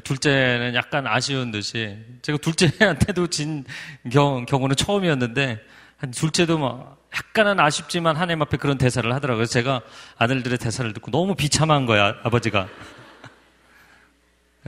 [0.03, 3.65] 둘째는 약간 아쉬운 듯이 제가 둘째한테도 진
[4.11, 5.59] 경, 경우는 처음이었는데
[5.97, 9.45] 한 둘째도 막 약간은 아쉽지만 하나님 앞에 그런 대사를 하더라고요.
[9.45, 9.81] 제가
[10.17, 12.67] 아들들의 대사를 듣고 너무 비참한 거야 아버지가.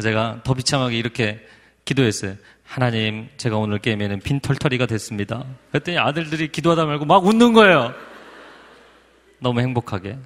[0.02, 1.46] 제가 더 비참하게 이렇게
[1.86, 2.36] 기도했어요.
[2.64, 5.44] 하나님, 제가 오늘 게임에는 빈털터리가 됐습니다.
[5.72, 7.94] 그랬더니 아들들이 기도하다 말고 막 웃는 거예요.
[9.40, 10.18] 너무 행복하게.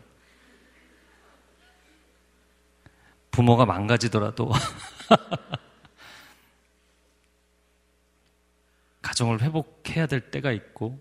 [3.32, 4.52] 부모가 망가지더라도
[9.02, 11.00] 가정을 회복해야 될 때가 있고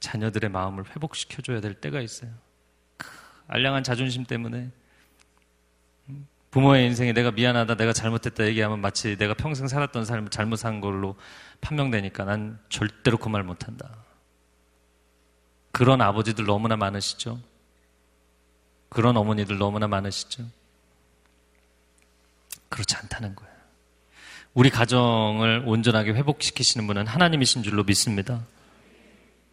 [0.00, 2.30] 자녀들의 마음을 회복시켜 줘야 될 때가 있어요.
[3.48, 4.70] 알량한 자존심 때문에
[6.50, 11.16] 부모의 인생에 내가 미안하다, 내가 잘못했다 얘기하면 마치 내가 평생 살았던 삶을 잘못 산 걸로
[11.60, 13.88] 판명되니까 난 절대로 그 말 못한다.
[15.72, 17.40] 그런 아버지들 너무나 많으시죠?
[18.88, 20.44] 그런 어머니들 너무나 많으시죠?
[22.70, 23.50] 그렇지 않다는 거예요.
[24.54, 28.46] 우리 가정을 온전하게 회복시키시는 분은 하나님이신 줄로 믿습니다.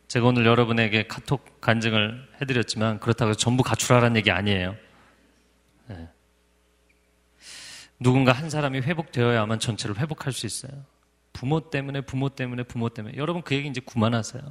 [0.07, 4.75] 제가 오늘 여러분에게 카톡 간증을 해드렸지만 그렇다고 전부 갖추라는 얘기 아니에요.
[5.87, 6.07] 네.
[7.99, 10.71] 누군가 한 사람이 회복되어야만 전체를 회복할 수 있어요.
[11.33, 13.17] 부모 때문에, 부모 때문에, 부모 때문에.
[13.17, 14.41] 여러분 그 얘기 이제 그만하세요.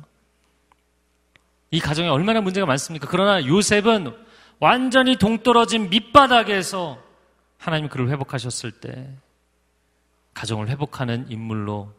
[1.70, 3.08] 이 가정에 얼마나 문제가 많습니까?
[3.10, 4.14] 그러나 요셉은
[4.60, 7.05] 완전히 동떨어진 밑바닥에서
[7.66, 9.10] 하나님이 그를 회복하셨을 때
[10.34, 11.92] 가정을 회복하는 인물로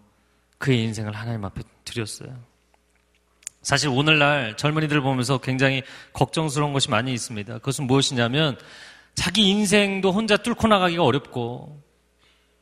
[0.57, 2.29] 그의 인생을 하나님 앞에 드렸어요.
[3.61, 7.55] 사실 오늘날 젊은이들 보면서 굉장히 걱정스러운 것이 많이 있습니다.
[7.55, 8.57] 그것은 무엇이냐면
[9.13, 11.83] 자기 인생도 혼자 뚫고 나가기가 어렵고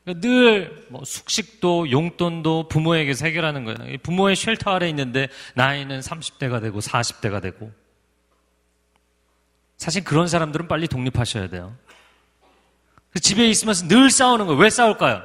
[0.08, 3.98] 늘 뭐 숙식도 용돈도 부모에게서 해결하는 거예요.
[4.02, 7.72] 부모의 쉘터 아래 있는데 나이는 30대가 되고 40대가 되고
[9.78, 11.76] 사실 그런 사람들은 빨리 독립하셔야 돼요.
[13.22, 14.60] 집에 있으면서 늘 싸우는 거예요.
[14.60, 15.22] 왜 싸울까요?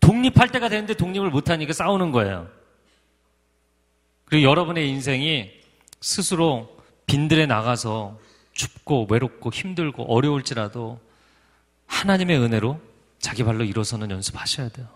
[0.00, 2.48] 독립할 때가 되는데 독립을 못하니까 싸우는 거예요.
[4.24, 5.50] 그리고 여러분의 인생이
[6.00, 8.18] 스스로 빈들에 나가서
[8.52, 11.00] 춥고 외롭고 힘들고 어려울지라도
[11.86, 12.80] 하나님의 은혜로
[13.18, 14.88] 자기 발로 일어서는 연습하셔야 돼요.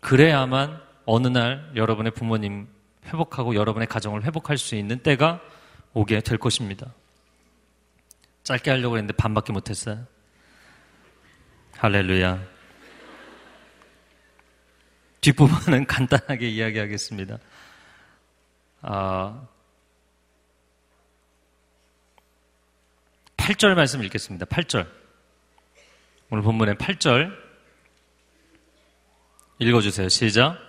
[0.00, 2.68] 그래야만 어느 날 여러분의 부모님
[3.06, 5.40] 회복하고 여러분의 가정을 회복할 수 있는 때가
[5.94, 6.92] 오게 될 것입니다.
[8.44, 10.06] 짧게 하려고 했는데 반밖에 못했어요.
[11.78, 12.44] 할렐루야.
[15.20, 17.38] 뒷부분은 간단하게 이야기하겠습니다.
[18.82, 19.46] 아,
[23.36, 24.46] 8절 말씀 읽겠습니다.
[24.46, 24.88] 8절.
[26.30, 27.32] 오늘 본문의 8절
[29.60, 30.08] 읽어주세요.
[30.08, 30.67] 시작.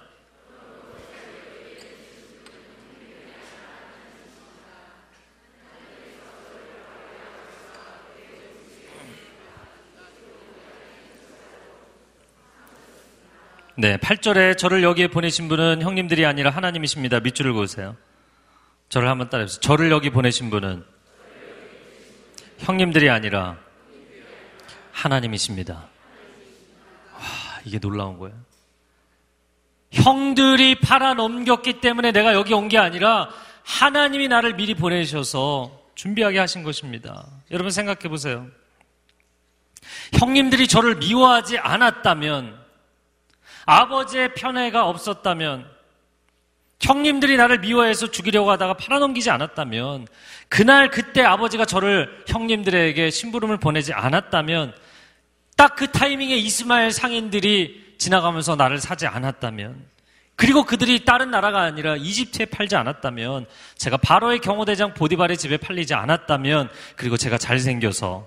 [13.80, 17.22] 네, 8절에 저를 여기에 보내신 분은 형님들이 아니라 하나님이십니다.
[17.22, 17.96] 밑줄을 그으세요.
[18.90, 19.62] 저를 한번 따라해보세요.
[19.62, 20.84] 저를 여기 보내신 분은
[22.58, 23.58] 형님들이 아니라
[24.92, 25.76] 하나님이십니다.
[25.76, 27.22] 와,
[27.64, 28.36] 이게 놀라운 거예요.
[29.94, 33.30] 형들이 팔아 넘겼기 때문에 내가 여기 온 게 아니라
[33.64, 37.26] 하나님이 나를 미리 보내셔서 준비하게 하신 것입니다.
[37.50, 38.46] 여러분 생각해 보세요.
[40.20, 42.60] 형님들이 저를 미워하지 않았다면
[43.66, 45.66] 아버지의 편애가 없었다면,
[46.82, 50.08] 형님들이 나를 미워해서 죽이려고 하다가 팔아넘기지 않았다면,
[50.48, 54.74] 그날 그때 아버지가 저를 형님들에게 심부름을 보내지 않았다면,
[55.58, 59.86] 딱 그 타이밍에 이스마엘 상인들이 지나가면서 나를 사지 않았다면,
[60.38, 63.46] 그리고 그들이 다른 나라가 아니라 이집트에 팔지 않았다면,
[63.76, 68.26] 제가 바로의 경호대장 보디발의 집에 팔리지 않았다면, 그리고 제가 잘생겨서,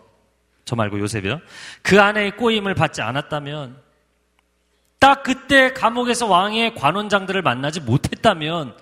[0.67, 1.41] 저 말고 요셉이요.
[1.81, 3.79] 그 안에 꼬임을 받지 않았다면,
[5.03, 8.77] 딱 그때 감옥에서 왕의 관원장들을 만나지 못했다면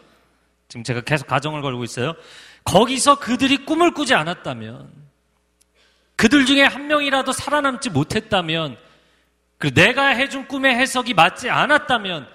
[0.68, 2.12] 지금 제가 계속 가정을 걸고 있어요.
[2.64, 4.90] 거기서 그들이 꿈을 꾸지 않았다면
[6.16, 8.76] 그들 중에 한 명이라도 살아남지 못했다면
[9.56, 12.28] 그 내가 해준 꿈의 해석이 맞지 않았다면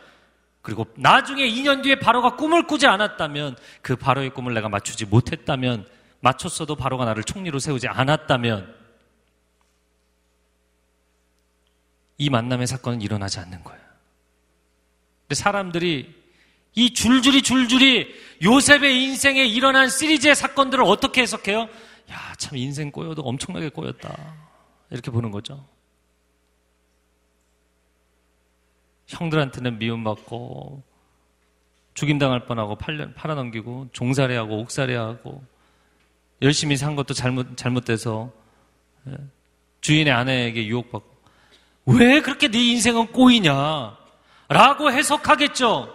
[0.63, 5.85] 그리고 나중에 2년 뒤에 바로가 꿈을 꾸지 않았다면 그 바로의 꿈을 내가 맞추지 못했다면
[6.21, 8.74] 맞췄어도 바로가 나를 총리로 세우지 않았다면
[12.17, 13.81] 이 만남의 사건은 일어나지 않는 거예요.
[15.23, 16.13] 근데 사람들이
[16.75, 18.13] 이 줄줄이 줄줄이
[18.43, 21.61] 요셉의 인생에 일어난 시리즈의 사건들을 어떻게 해석해요?
[22.11, 24.35] 야, 참 인생 꼬여도 엄청나게 꼬였다.
[24.91, 25.65] 이렇게 보는 거죠.
[29.07, 30.83] 형들한테는 미움받고
[31.93, 35.43] 죽임당할 뻔하고 팔아넘기고 종살이하고 옥살이하고
[36.41, 38.31] 열심히 산 것도 잘못 잘못돼서
[39.07, 39.15] 예,
[39.81, 41.14] 주인의 아내에게 유혹받고
[41.85, 43.97] 왜 그렇게 네 인생은 꼬이냐?
[44.49, 45.93] 라고 해석하겠죠.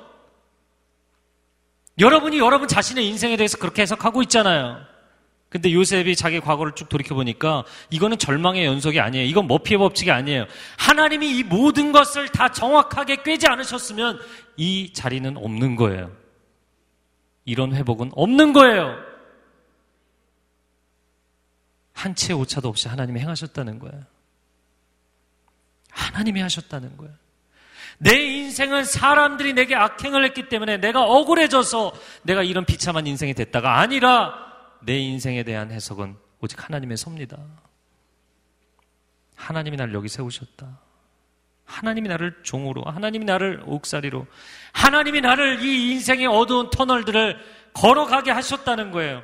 [1.99, 4.81] 여러분이 여러분 자신의 인생에 대해서 그렇게 해석하고 있잖아요.
[5.51, 9.27] 근데 요셉이 자기 과거를 쭉 돌이켜보니까 이거는 절망의 연속이 아니에요.
[9.27, 10.47] 이건 머피의 법칙이 아니에요.
[10.79, 14.21] 하나님이 이 모든 것을 다 정확하게 꿰지 않으셨으면
[14.57, 16.13] 이 자리는 없는 거예요.
[17.45, 18.97] 이런 회복은 없는 거예요.
[21.93, 24.05] 한 치의 오차도 없이 하나님이 행하셨다는 거예요.
[25.91, 27.13] 하나님이 하셨다는 거예요.
[27.99, 34.35] 내 인생은 사람들이 내게 악행을 했기 때문에 내가 억울해져서 내가 이런 비참한 인생이 됐다가 아니라
[34.81, 37.37] 내 인생에 대한 해석은 오직 하나님의 섭니다.
[39.37, 40.79] 하나님이 나를 여기 세우셨다.
[41.67, 44.27] 하나님이 나를 종으로, 하나님이 나를 옥살이로,
[44.73, 47.39] 하나님이 나를 이 인생의 어두운 터널들을
[47.75, 49.23] 걸어가게 하셨다는 거예요.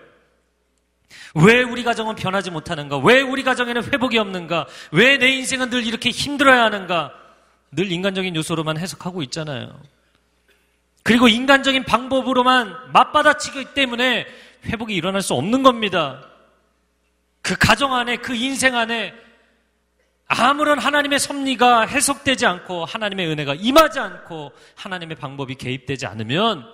[1.35, 2.99] 왜 우리 가정은 변하지 못하는가?
[2.99, 4.67] 왜 우리 가정에는 회복이 없는가?
[4.93, 7.13] 왜 내 인생은 늘 이렇게 힘들어야 하는가?
[7.73, 9.81] 늘 인간적인 요소로만 해석하고 있잖아요.
[11.03, 14.27] 그리고 인간적인 방법으로만 맞받아치기 때문에
[14.65, 16.25] 회복이 일어날 수 없는 겁니다.
[17.43, 19.15] 그 가정 안에, 그 인생 안에
[20.27, 26.67] 아무런 하나님의 섭리가 해석되지 않고 하나님의 은혜가 임하지 않고 하나님의 방법이 개입되지 않으면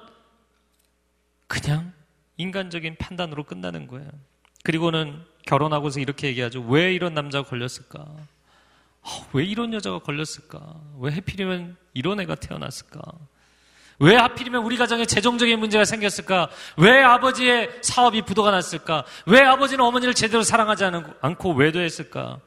[1.47, 1.93] 그냥
[2.39, 4.09] 인간적인 판단으로 끝나는 거예요.
[4.63, 6.63] 그리고는 결혼하고서 이렇게 얘기하죠.
[6.63, 8.01] 왜 이런 남자가 걸렸을까?
[8.01, 10.61] 어, 왜 이런 여자가 걸렸을까?
[11.01, 13.01] 왜 해필이면 이런 애가 태어났을까?
[13.99, 16.49] 왜 하필이면 우리 가정에 재정적인 문제가 생겼을까?
[16.77, 19.05] 왜 아버지의 사업이 부도가 났을까?
[19.27, 20.85] 왜 아버지는 어머니를 제대로 사랑하지
[21.21, 22.41] 않고 외도했을까?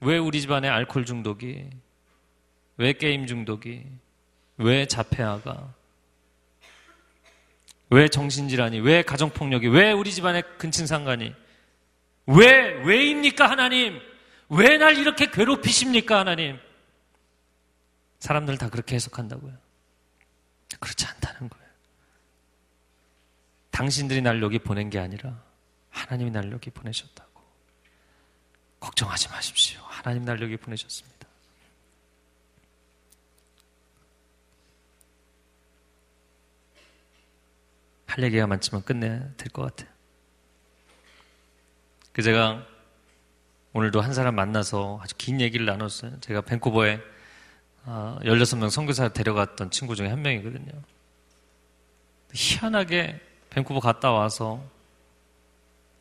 [0.00, 1.68] 왜 우리 집안에 알코올 중독이?
[2.76, 3.84] 왜 게임 중독이?
[4.56, 5.74] 왜 자폐아가?
[7.90, 8.80] 왜 정신질환이?
[8.80, 9.68] 왜 가정폭력이?
[9.68, 11.34] 왜 우리 집안에 근친상간이?
[12.26, 14.00] 왜, 왜입니까, 하나님?
[14.48, 16.58] 왜 날 이렇게 괴롭히십니까, 하나님?
[18.18, 19.56] 사람들 다 그렇게 해석한다고요.
[20.78, 21.66] 그렇지 않다는 거예요.
[23.70, 25.42] 당신들이 날 여기 보낸 게 아니라
[25.90, 27.30] 하나님이 날 여기 보내셨다고.
[28.80, 29.80] 걱정하지 마십시오.
[29.84, 31.26] 하나님 날 여기 보내셨습니다.
[38.06, 39.94] 할 얘기가 많지만 끝내야 될 것 같아요.
[42.12, 42.64] 그 제가
[43.72, 46.20] 오늘도 한 사람 만나서 아주 긴 얘기를 나눴어요.
[46.20, 47.00] 제가 밴쿠버에
[47.86, 50.72] 16명 아, 선교사 데려갔던 친구 중에 한 명이거든요.
[52.32, 53.20] 희한하게
[53.50, 54.62] 밴쿠버 갔다 와서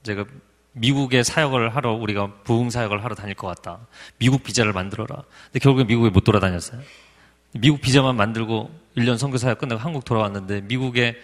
[0.03, 0.26] 제가
[0.73, 3.80] 미국에 사역을 하러 우리가 부흥 사역을 하러 다닐 것 같다.
[4.18, 5.23] 미국 비자를 만들어라.
[5.45, 6.81] 근데 결국에 미국에 못 돌아다녔어요.
[7.53, 11.18] 미국 비자만 만들고 1년 선교 사역 끝나고 한국 돌아왔는데 미국에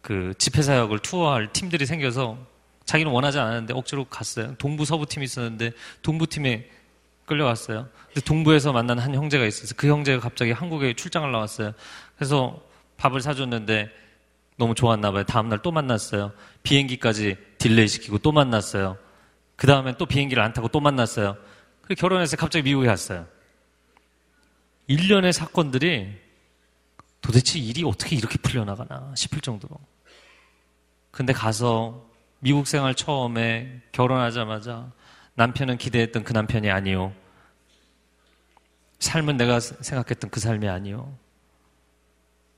[0.00, 2.38] 그 집회 사역을 투어할 팀들이 생겨서
[2.86, 4.54] 자기는 원하지 않았는데 억지로 갔어요.
[4.56, 5.72] 동부 서부 팀이 있었는데
[6.02, 6.70] 동부 팀에
[7.26, 7.88] 끌려갔어요.
[8.06, 11.72] 근데 동부에서 만난 한 형제가 있어서 그 형제가 갑자기 한국에 출장을 나왔어요.
[12.16, 12.62] 그래서
[12.96, 13.90] 밥을 사줬는데
[14.56, 15.24] 너무 좋았나 봐요.
[15.24, 16.32] 다음날 또 만났어요.
[16.62, 18.96] 비행기까지 delay 시키고 또 만났어요.
[19.56, 21.36] 그 다음엔 또 비행기를 안 타고 또 만났어요.
[21.82, 23.26] 그리고 결혼해서 갑자기 미국에 갔어요.
[24.88, 26.16] 1년의 사건들이
[27.20, 29.76] 도대체 일이 어떻게 이렇게 풀려나가나 싶을 정도로.
[31.10, 32.05] 근데 가서
[32.38, 34.92] 미국 생활 처음에 결혼하자마자
[35.34, 37.12] 남편은 기대했던 그 남편이 아니요.
[38.98, 41.16] 삶은 내가 생각했던 그 삶이 아니요.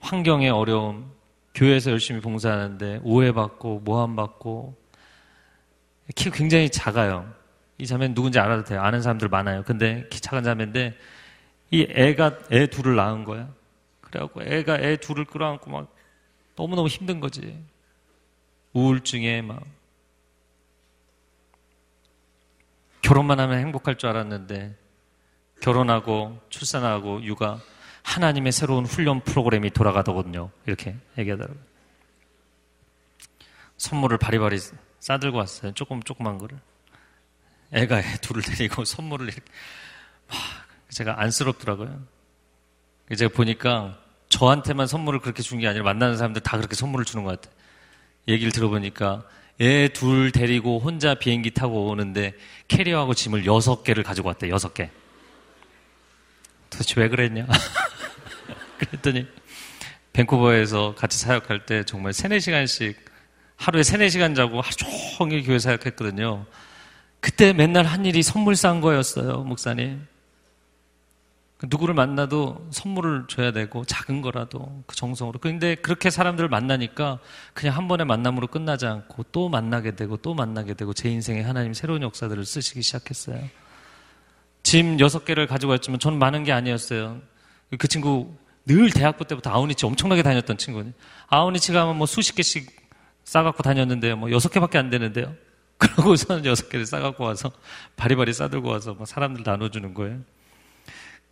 [0.01, 1.13] 환경의 어려움,
[1.55, 4.77] 교회에서 열심히 봉사하는데 오해받고 모함받고
[6.15, 7.33] 키가 굉장히 작아요.
[7.79, 8.81] 이 자매는 누군지 알아도 돼요.
[8.81, 9.63] 아는 사람들 많아요.
[9.65, 10.97] 근데 키 작은 자매인데
[11.71, 13.49] 이 애가 애 둘을 낳은 거야.
[14.01, 15.95] 그래갖고 애가 애 둘을 끌어안고 막
[16.57, 17.61] 너무너무 힘든 거지.
[18.73, 19.63] 우울증에 막
[23.03, 24.77] 결혼만 하면 행복할 줄 알았는데
[25.61, 27.61] 결혼하고 출산하고 육아
[28.03, 30.51] 하나님의 새로운 훈련 프로그램이 돌아가더군요.
[30.67, 31.59] 이렇게 얘기하더라고요.
[33.77, 34.59] 선물을 바리바리
[35.01, 35.73] 싸들고 왔어요.
[35.73, 36.59] 조금, 조그만 거를.
[37.73, 39.43] 애가 애 둘을 데리고 선물을 이렇게.
[40.91, 42.03] 제가 안쓰럽더라고요.
[43.17, 47.41] 제가 보니까 저한테만 선물을 그렇게 준 게 아니라 만나는 사람들 다 그렇게 선물을 주는 것
[47.41, 47.55] 같아요.
[48.29, 49.25] 얘기를 들어보니까
[49.61, 52.33] 애 둘 데리고 혼자 비행기 타고 오는데
[52.69, 54.91] 캐리어하고 짐을 여섯 개를 가지고 왔대, 여섯 개.
[56.71, 57.47] 도대체 왜 그랬냐?
[58.79, 59.27] 그랬더니
[60.13, 63.05] 밴쿠버에서 같이 사역할 때 정말 세네 시간씩
[63.57, 64.77] 하루에 세네 시간 자고 하루
[65.17, 66.47] 종일 교회 사역했거든요.
[67.21, 70.07] 그때 맨날 한 일이 선물 싼 거였어요, 목사님.
[71.65, 75.41] 누구를 만나도 선물을 줘야 되고 작은 거라도 그 정성으로.
[75.41, 77.19] 그런데 그렇게 사람들을 만나니까
[77.53, 81.75] 그냥 한 번의 만남으로 끝나지 않고 또 만나게 되고 또 만나게 되고 제 인생에 하나님
[81.75, 83.43] 새로운 역사들을 쓰시기 시작했어요.
[84.63, 87.21] 짐 여섯 개를 가지고 왔지만 저는 많은 게 아니었어요.
[87.77, 90.93] 그 친구 늘 대학부 때부터 아우니치 엄청나게 다녔던 친구니.
[91.27, 92.71] 아우니치 가면 뭐 수십 개씩
[93.25, 94.17] 싸갖고 다녔는데요.
[94.17, 95.35] 뭐 여섯 개밖에 안 되는데요.
[95.79, 97.51] 그러고서는 여섯 개를 싸갖고 와서
[97.97, 100.21] 바리바리 싸들고 와서 뭐 사람들 나눠주는 거예요.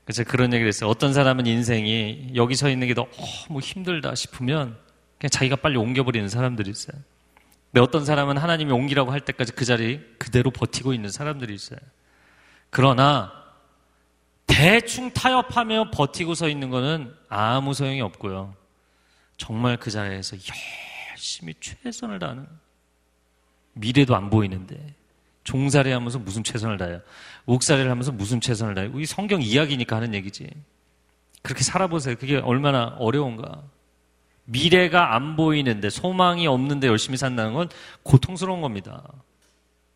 [0.06, 0.88] 그래서 그런 얘기를 했어요.
[0.88, 4.78] 어떤 사람은 인생이 여기 서 있는 게 너무 힘들다 싶으면
[5.18, 6.96] 그냥 자기가 빨리 옮겨버리는 사람들이 있어요.
[7.72, 11.80] 근데 어떤 사람은 하나님이 옮기라고 할 때까지 그 자리 그대로 버티고 있는 사람들이 있어요.
[12.70, 13.32] 그러나
[14.46, 18.54] 대충 타협하며 버티고 서 있는 거는 아무 소용이 없고요.
[19.36, 20.36] 정말 그 자리에서
[21.12, 22.46] 열심히 최선을 다하는
[23.72, 24.94] 미래도 안 보이는데
[25.46, 27.00] 종살이 하면서 무슨 최선을 다해요.
[27.46, 28.92] 옥살이를 하면서 무슨 최선을 다해요.
[28.98, 30.50] 이 성경 이야기니까 하는 얘기지.
[31.42, 32.16] 그렇게 살아보세요.
[32.16, 33.62] 그게 얼마나 어려운가.
[34.44, 37.68] 미래가 안 보이는데 소망이 없는데 열심히 산다는 건
[38.02, 39.02] 고통스러운 겁니다.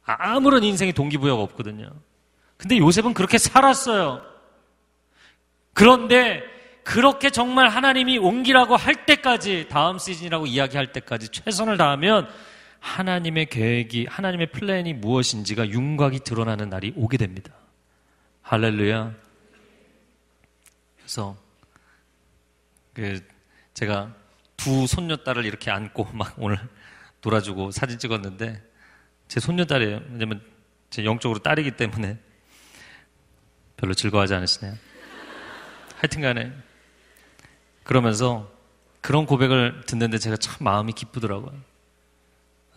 [0.02, 1.90] 아무런 인생의 동기부여가 없거든요.
[2.56, 4.22] 근데 요셉은 그렇게 살았어요.
[5.72, 6.42] 그런데
[6.84, 12.28] 그렇게 정말 하나님이 옮기라고 할 때까지 다음 시즌이라고 이야기할 때까지 최선을 다하면
[12.80, 17.54] 하나님의 계획이, 하나님의 플랜이 무엇인지가 윤곽이 드러나는 날이 오게 됩니다.
[18.42, 19.14] 할렐루야.
[20.96, 21.36] 그래서,
[22.94, 23.20] 그,
[23.74, 24.14] 제가
[24.56, 26.58] 두 손녀딸을 이렇게 안고 막 오늘
[27.22, 28.62] 놀아주고 사진 찍었는데,
[29.28, 30.02] 제 손녀딸이에요.
[30.10, 30.42] 왜냐면
[30.88, 32.18] 제 영적으로 딸이기 때문에
[33.76, 34.74] 별로 즐거워하지 않으시네요.
[35.96, 36.52] 하여튼 간에,
[37.84, 38.50] 그러면서
[39.00, 41.69] 그런 고백을 듣는데 제가 참 마음이 기쁘더라고요.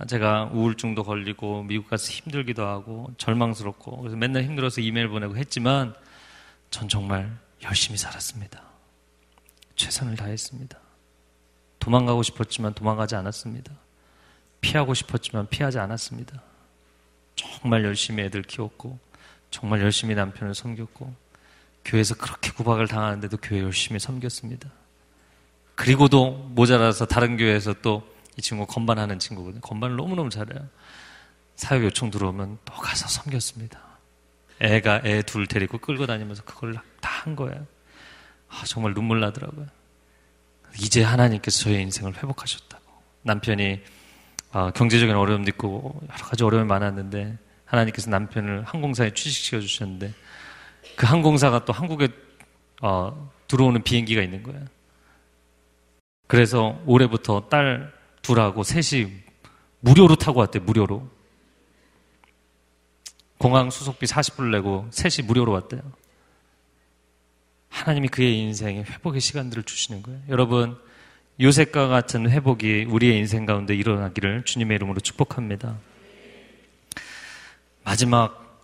[0.07, 5.93] 제가 우울증도 걸리고 미국 가서 힘들기도 하고 절망스럽고 그래서 맨날 힘들어서 이메일 보내고 했지만
[6.71, 8.61] 전 정말 열심히 살았습니다.
[9.75, 10.77] 최선을 다했습니다.
[11.79, 13.71] 도망가고 싶었지만 도망가지 않았습니다.
[14.61, 16.41] 피하고 싶었지만 피하지 않았습니다.
[17.35, 18.97] 정말 열심히 애들 키웠고
[19.51, 21.13] 정말 열심히 남편을 섬겼고
[21.85, 24.69] 교회에서 그렇게 구박을 당하는데도 교회 열심히 섬겼습니다.
[25.75, 29.61] 그리고도 모자라서 다른 교회에서 또 이 친구 건반하는 친구거든요.
[29.61, 30.67] 건반을 너무너무 잘해요.
[31.55, 33.79] 사역 요청 들어오면 또 가서 섬겼습니다.
[34.59, 37.65] 애가 애 둘 데리고 끌고 다니면서 그걸 다 한 거예요.
[38.49, 39.65] 아, 정말 눈물 나더라고요.
[40.77, 42.83] 이제 하나님께서 저의 인생을 회복하셨다고.
[43.21, 43.81] 남편이
[44.51, 50.13] 아, 경제적인 어려움도 있고 여러 가지 어려움이 많았는데 하나님께서 남편을 항공사에 취직시켜 주셨는데
[50.97, 52.09] 그 항공사가 또 한국에
[52.81, 54.65] 어, 들어오는 비행기가 있는 거예요.
[56.27, 57.93] 그래서 올해부터 딸
[58.23, 59.11] 둘하고 셋이
[59.81, 61.07] 무료로 타고 왔대요, 무료로.
[63.37, 65.81] 공항 수속비 40불 내고 셋이 무료로 왔대요.
[67.69, 70.21] 하나님이 그의 인생에 회복의 시간들을 주시는 거예요.
[70.29, 70.79] 여러분,
[71.41, 75.77] 요셉과 같은 회복이 우리의 인생 가운데 일어나기를 주님의 이름으로 축복합니다.
[77.83, 78.61] 마지막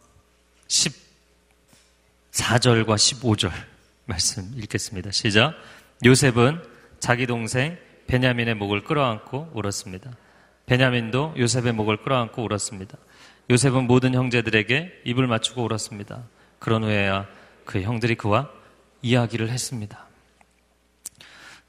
[2.31, 3.51] 14절과 15절
[4.05, 5.11] 말씀 읽겠습니다.
[5.11, 5.55] 시작.
[6.05, 6.63] 요셉은
[6.99, 7.77] 자기 동생
[8.09, 10.11] 베냐민의 목을 끌어안고 울었습니다.
[10.65, 12.97] 베냐민도 요셉의 목을 끌어안고 울었습니다.
[13.51, 16.23] 요셉은 모든 형제들에게 입을 맞추고 울었습니다.
[16.57, 17.27] 그런 후에야
[17.65, 18.49] 그의 형들이 그와
[19.03, 20.07] 이야기를 했습니다.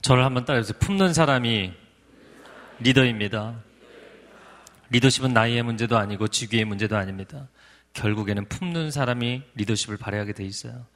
[0.01, 0.79] 저를 한번 따라해주세요.
[0.79, 1.75] 품는 사람이
[2.81, 3.57] 리더입니다.
[4.89, 7.49] 리더십은 나이의 문제도 아니고 직위의 문제도 아닙니다.
[7.93, 10.87] 결국에는 품는 사람이 리더십을 발휘하게 돼 있어요.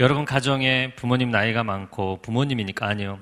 [0.00, 3.20] 여러분 가정에 부모님 나이가 많고 부모님이니까 아니요.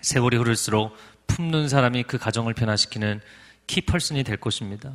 [0.00, 0.96] 세월이 흐를수록
[1.26, 3.20] 품는 사람이 그 가정을 변화시키는
[3.66, 4.92] 키펄슨이 될 것입니다.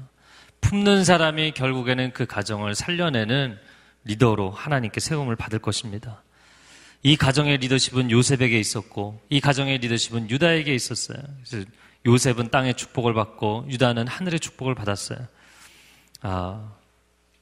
[0.62, 3.58] 품는 사람이 결국에는 그 가정을 살려내는
[4.06, 6.24] 리더로 하나님께 세움을 받을 것입니다.
[7.04, 11.20] 이 가정의 리더십은 요셉에게 있었고 이 가정의 리더십은 유다에게 있었어요.
[12.06, 15.20] 요셉은 땅의 축복을 받고 유다는 하늘의 축복을 받았어요.
[16.22, 16.72] 아,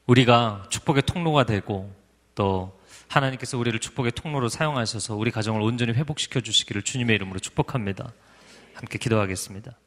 [0.07, 1.93] 우리가 축복의 통로가 되고
[2.33, 2.79] 또
[3.11, 8.13] 하나님께서 우리를 축복의 통로로 사용하셔서 우리 가정을 온전히 회복시켜 주시기를 주님의 이름으로 축복합니다.
[8.73, 9.77] 함께 기도하겠습니다.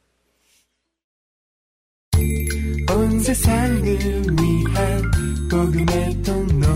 [2.91, 5.11] 온 세상을 위한
[5.49, 6.67] 복음의 통로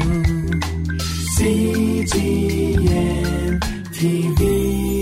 [1.38, 2.90] CGM
[3.94, 4.99] TV